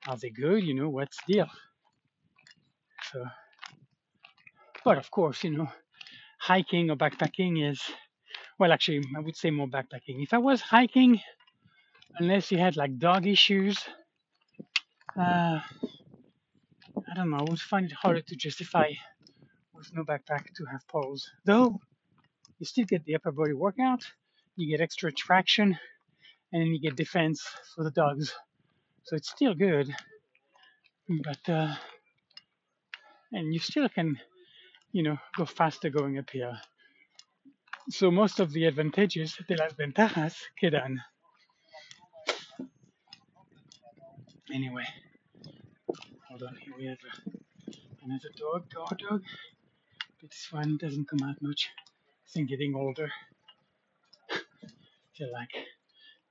are 0.08 0.18
they 0.18 0.30
good? 0.30 0.64
You 0.64 0.74
know, 0.76 0.90
what's 0.90 1.18
the 1.28 1.34
deal? 1.34 1.48
So, 3.12 3.26
but 4.84 4.98
of 4.98 5.12
course, 5.12 5.44
you 5.44 5.52
know, 5.52 5.68
hiking 6.40 6.90
or 6.90 6.96
backpacking 6.96 7.70
is, 7.70 7.82
well, 8.60 8.72
actually, 8.72 9.04
I 9.16 9.20
would 9.20 9.36
say 9.38 9.52
more 9.52 9.68
backpacking. 9.68 10.24
If 10.24 10.34
I 10.34 10.40
was 10.40 10.62
hiking, 10.62 11.22
unless 12.20 12.52
you 12.52 12.58
had 12.58 12.78
like 12.78 12.98
dog 12.98 13.28
issues, 13.28 13.78
uh, 15.20 15.60
I 16.98 17.14
don't 17.16 17.30
know, 17.30 17.38
I 17.38 17.44
would 17.44 17.60
find 17.60 17.86
it 17.86 17.94
harder 17.94 18.22
to 18.22 18.36
justify 18.36 18.92
with 19.74 19.92
no 19.94 20.04
backpack 20.04 20.46
to 20.56 20.66
have 20.72 20.88
poles. 20.88 21.30
Though, 21.46 21.80
you 22.60 22.66
still 22.66 22.86
get 22.86 23.04
the 23.06 23.16
upper 23.16 23.32
body 23.32 23.54
workout, 23.54 24.04
you 24.56 24.70
get 24.70 24.82
extra 24.82 25.12
traction, 25.12 25.78
and 26.52 26.62
then 26.62 26.68
you 26.68 26.80
get 26.80 26.96
defense 26.96 27.44
for 27.76 27.84
the 27.84 27.92
dogs. 27.92 28.34
So 29.04 29.16
it's 29.16 29.30
still 29.30 29.54
good, 29.54 29.94
but 31.08 31.50
uh, 31.50 31.76
and 33.32 33.54
you 33.54 33.60
still 33.60 33.90
can, 33.90 34.20
you 34.92 35.04
know, 35.04 35.18
go 35.38 35.46
faster 35.46 35.90
going 35.90 36.18
up 36.18 36.30
here. 36.30 36.58
So 37.90 38.10
most 38.10 38.40
of 38.40 38.52
the 38.52 38.66
advantages 38.66 39.38
de 39.48 39.56
las 39.56 39.74
ventajas 39.74 40.36
quedan. 40.60 40.98
Anyway, 44.54 44.86
hold 46.30 46.44
on. 46.44 46.56
Here 46.58 46.74
we 46.78 46.86
have 46.86 46.98
uh, 46.98 47.32
another 48.04 48.30
dog, 48.38 48.70
guard 48.74 49.02
dog. 49.10 49.24
But 50.22 50.30
this 50.30 50.48
one 50.52 50.78
doesn't 50.78 51.10
come 51.10 51.28
out 51.28 51.42
much. 51.42 51.70
I 51.80 52.30
think 52.32 52.50
getting 52.50 52.76
older. 52.76 53.10
feel 55.18 55.32
like 55.32 55.50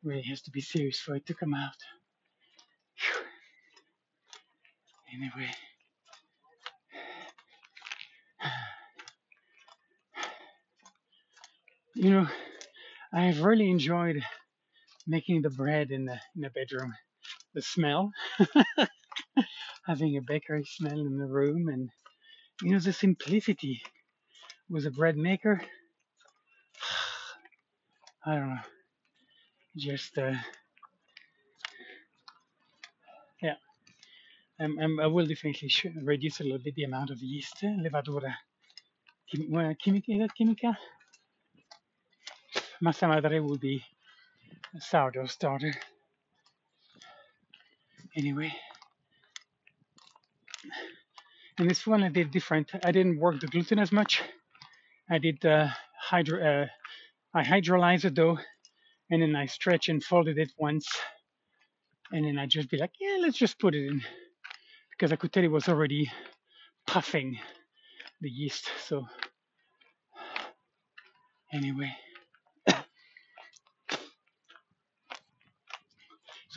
really 0.04 0.22
has 0.22 0.42
to 0.42 0.50
be 0.50 0.60
serious 0.60 1.00
for 1.00 1.16
it 1.16 1.26
to 1.26 1.34
come 1.34 1.54
out. 1.54 1.76
Whew. 2.98 3.24
Anyway. 5.14 5.50
You 11.96 12.10
know, 12.10 12.28
I 13.12 13.26
have 13.26 13.40
really 13.42 13.70
enjoyed 13.70 14.22
making 15.06 15.42
the 15.42 15.50
bread 15.50 15.90
in 15.90 16.04
the 16.04 16.18
in 16.34 16.42
the 16.42 16.50
bedroom. 16.50 16.92
The 17.54 17.62
smell, 17.62 18.12
having 19.86 20.16
a 20.16 20.20
bakery 20.20 20.64
smell 20.66 20.98
in 20.98 21.18
the 21.18 21.26
room, 21.26 21.68
and 21.68 21.88
you 22.62 22.72
know 22.72 22.80
the 22.80 22.92
simplicity 22.92 23.80
with 24.68 24.86
a 24.86 24.90
bread 24.90 25.16
maker. 25.16 25.62
I 28.26 28.34
don't 28.34 28.48
know. 28.48 28.60
Just 29.76 30.18
uh, 30.18 30.34
yeah. 33.40 33.54
Um, 34.60 34.78
um, 34.78 35.00
I 35.00 35.06
will 35.06 35.26
definitely 35.26 35.70
reduce 36.02 36.40
a 36.40 36.44
little 36.44 36.58
bit 36.58 36.74
the 36.74 36.84
amount 36.84 37.10
of 37.10 37.18
yeast 37.20 37.62
levadura. 37.62 38.34
Chimica 39.34 40.08
is 40.08 40.18
that 40.18 40.30
chimica? 40.38 40.76
Massa 42.80 43.08
madre 43.08 43.40
will 43.40 43.58
be 43.58 43.82
a 44.76 44.80
sourdough 44.80 45.26
starter 45.26 45.72
anyway. 48.16 48.52
And 51.58 51.70
this 51.70 51.86
one 51.86 52.02
I 52.02 52.08
did 52.08 52.30
different. 52.30 52.70
I 52.84 52.90
didn't 52.90 53.18
work 53.18 53.40
the 53.40 53.46
gluten 53.46 53.78
as 53.78 53.92
much. 53.92 54.22
I 55.10 55.18
did 55.18 55.44
uh, 55.44 55.68
hydro 56.00 56.42
uh, 56.42 56.66
I 57.34 57.42
hydrolyzed 57.44 58.02
the 58.02 58.10
dough 58.10 58.38
and 59.10 59.22
then 59.22 59.36
I 59.36 59.46
stretch 59.46 59.88
and 59.88 60.02
folded 60.02 60.38
it 60.38 60.52
once, 60.56 60.88
and 62.10 62.24
then 62.24 62.38
I 62.38 62.46
just 62.46 62.70
be 62.70 62.78
like, 62.78 62.92
yeah, 63.00 63.18
let's 63.20 63.36
just 63.36 63.58
put 63.58 63.74
it 63.74 63.86
in, 63.86 64.02
because 64.90 65.12
I 65.12 65.16
could 65.16 65.32
tell 65.32 65.44
it 65.44 65.50
was 65.50 65.68
already 65.68 66.10
puffing 66.86 67.38
the 68.20 68.30
yeast. 68.30 68.70
So. 68.86 69.06
Anyway, 71.52 71.92
so 72.68 72.74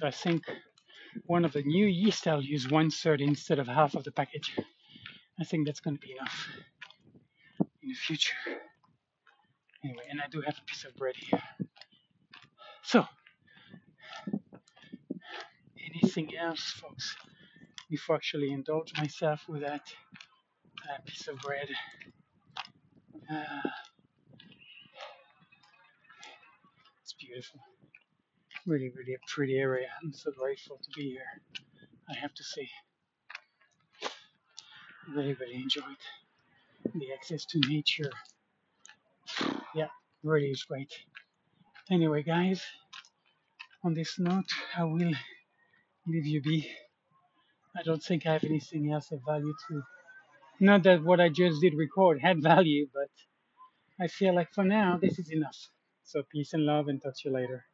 I 0.04 0.12
think 0.12 0.43
one 1.26 1.46
of 1.46 1.54
the 1.54 1.63
new 1.63 1.86
yeast 1.86 2.28
I'll 2.28 2.41
use 2.41 2.70
one 2.70 2.89
third 2.91 3.22
instead 3.22 3.60
of 3.60 3.67
half 3.67 3.96
of 3.96 4.04
the 4.04 4.12
package. 4.12 4.56
I 5.39 5.43
think 5.43 5.65
that's 5.65 5.80
going 5.80 5.98
to 5.98 6.02
be 6.02 6.13
enough 6.13 6.48
in 7.82 7.89
the 7.89 7.96
future. 7.96 8.36
Anyway, 9.84 10.04
and 10.10 10.20
I 10.22 10.28
do 10.30 10.41
have 10.41 10.56
a 10.58 10.65
piece 10.65 10.86
of 10.86 10.96
bread 10.96 11.15
here. 11.15 11.41
So, 12.84 13.06
anything 15.93 16.36
else, 16.36 16.74
folks, 16.82 17.15
before 17.89 18.15
I 18.15 18.17
actually 18.17 18.52
indulge 18.52 18.93
myself 18.98 19.41
with 19.48 19.62
that 19.62 19.82
uh, 20.89 20.98
piece 21.06 21.28
of 21.28 21.38
bread? 21.39 21.70
Uh, 23.32 23.70
it's 27.04 27.13
beautiful. 27.13 27.60
Really, 28.67 28.91
really 28.97 29.13
a 29.13 29.19
pretty 29.34 29.58
area. 29.58 29.88
I'm 30.03 30.12
so 30.12 30.30
grateful 30.30 30.77
to 30.77 30.89
be 30.93 31.12
here. 31.12 31.41
I 32.10 32.19
have 32.19 32.34
to 32.34 32.43
say, 32.43 32.67
really, 35.15 35.36
really 35.36 35.56
enjoyed 35.56 36.03
the 36.93 37.13
access 37.13 37.45
to 37.45 37.62
nature. 37.69 38.12
Yeah, 39.73 39.88
really 40.21 40.49
is 40.49 40.63
great. 40.63 40.91
Anyway, 41.89 42.23
guys, 42.23 42.62
on 43.86 43.93
this 43.93 44.19
note, 44.19 44.51
I 44.75 44.84
will 44.84 45.13
leave 46.06 46.25
you 46.25 46.41
be. 46.41 46.69
I 47.77 47.84
don't 47.84 48.03
think 48.03 48.25
I 48.25 48.34
have 48.34 48.43
anything 48.43 48.91
else 48.91 49.13
of 49.13 49.21
value 49.25 49.53
to. 49.69 49.82
Not 50.60 50.84
that 50.84 51.06
what 51.06 51.21
I 51.21 51.30
just 51.30 51.62
did 51.62 51.73
record 51.73 52.19
had 52.21 52.43
value, 52.43 52.89
but 52.93 53.12
I 53.97 54.08
feel 54.08 54.36
like 54.36 54.51
for 54.53 54.65
now 54.65 54.99
this 55.01 55.19
is 55.19 55.32
enough. 55.32 55.69
So 56.03 56.23
peace 56.30 56.51
and 56.51 56.65
love, 56.65 56.89
and 56.89 57.01
talk 57.01 57.13
to 57.13 57.30
you 57.30 57.34
later. 57.34 57.66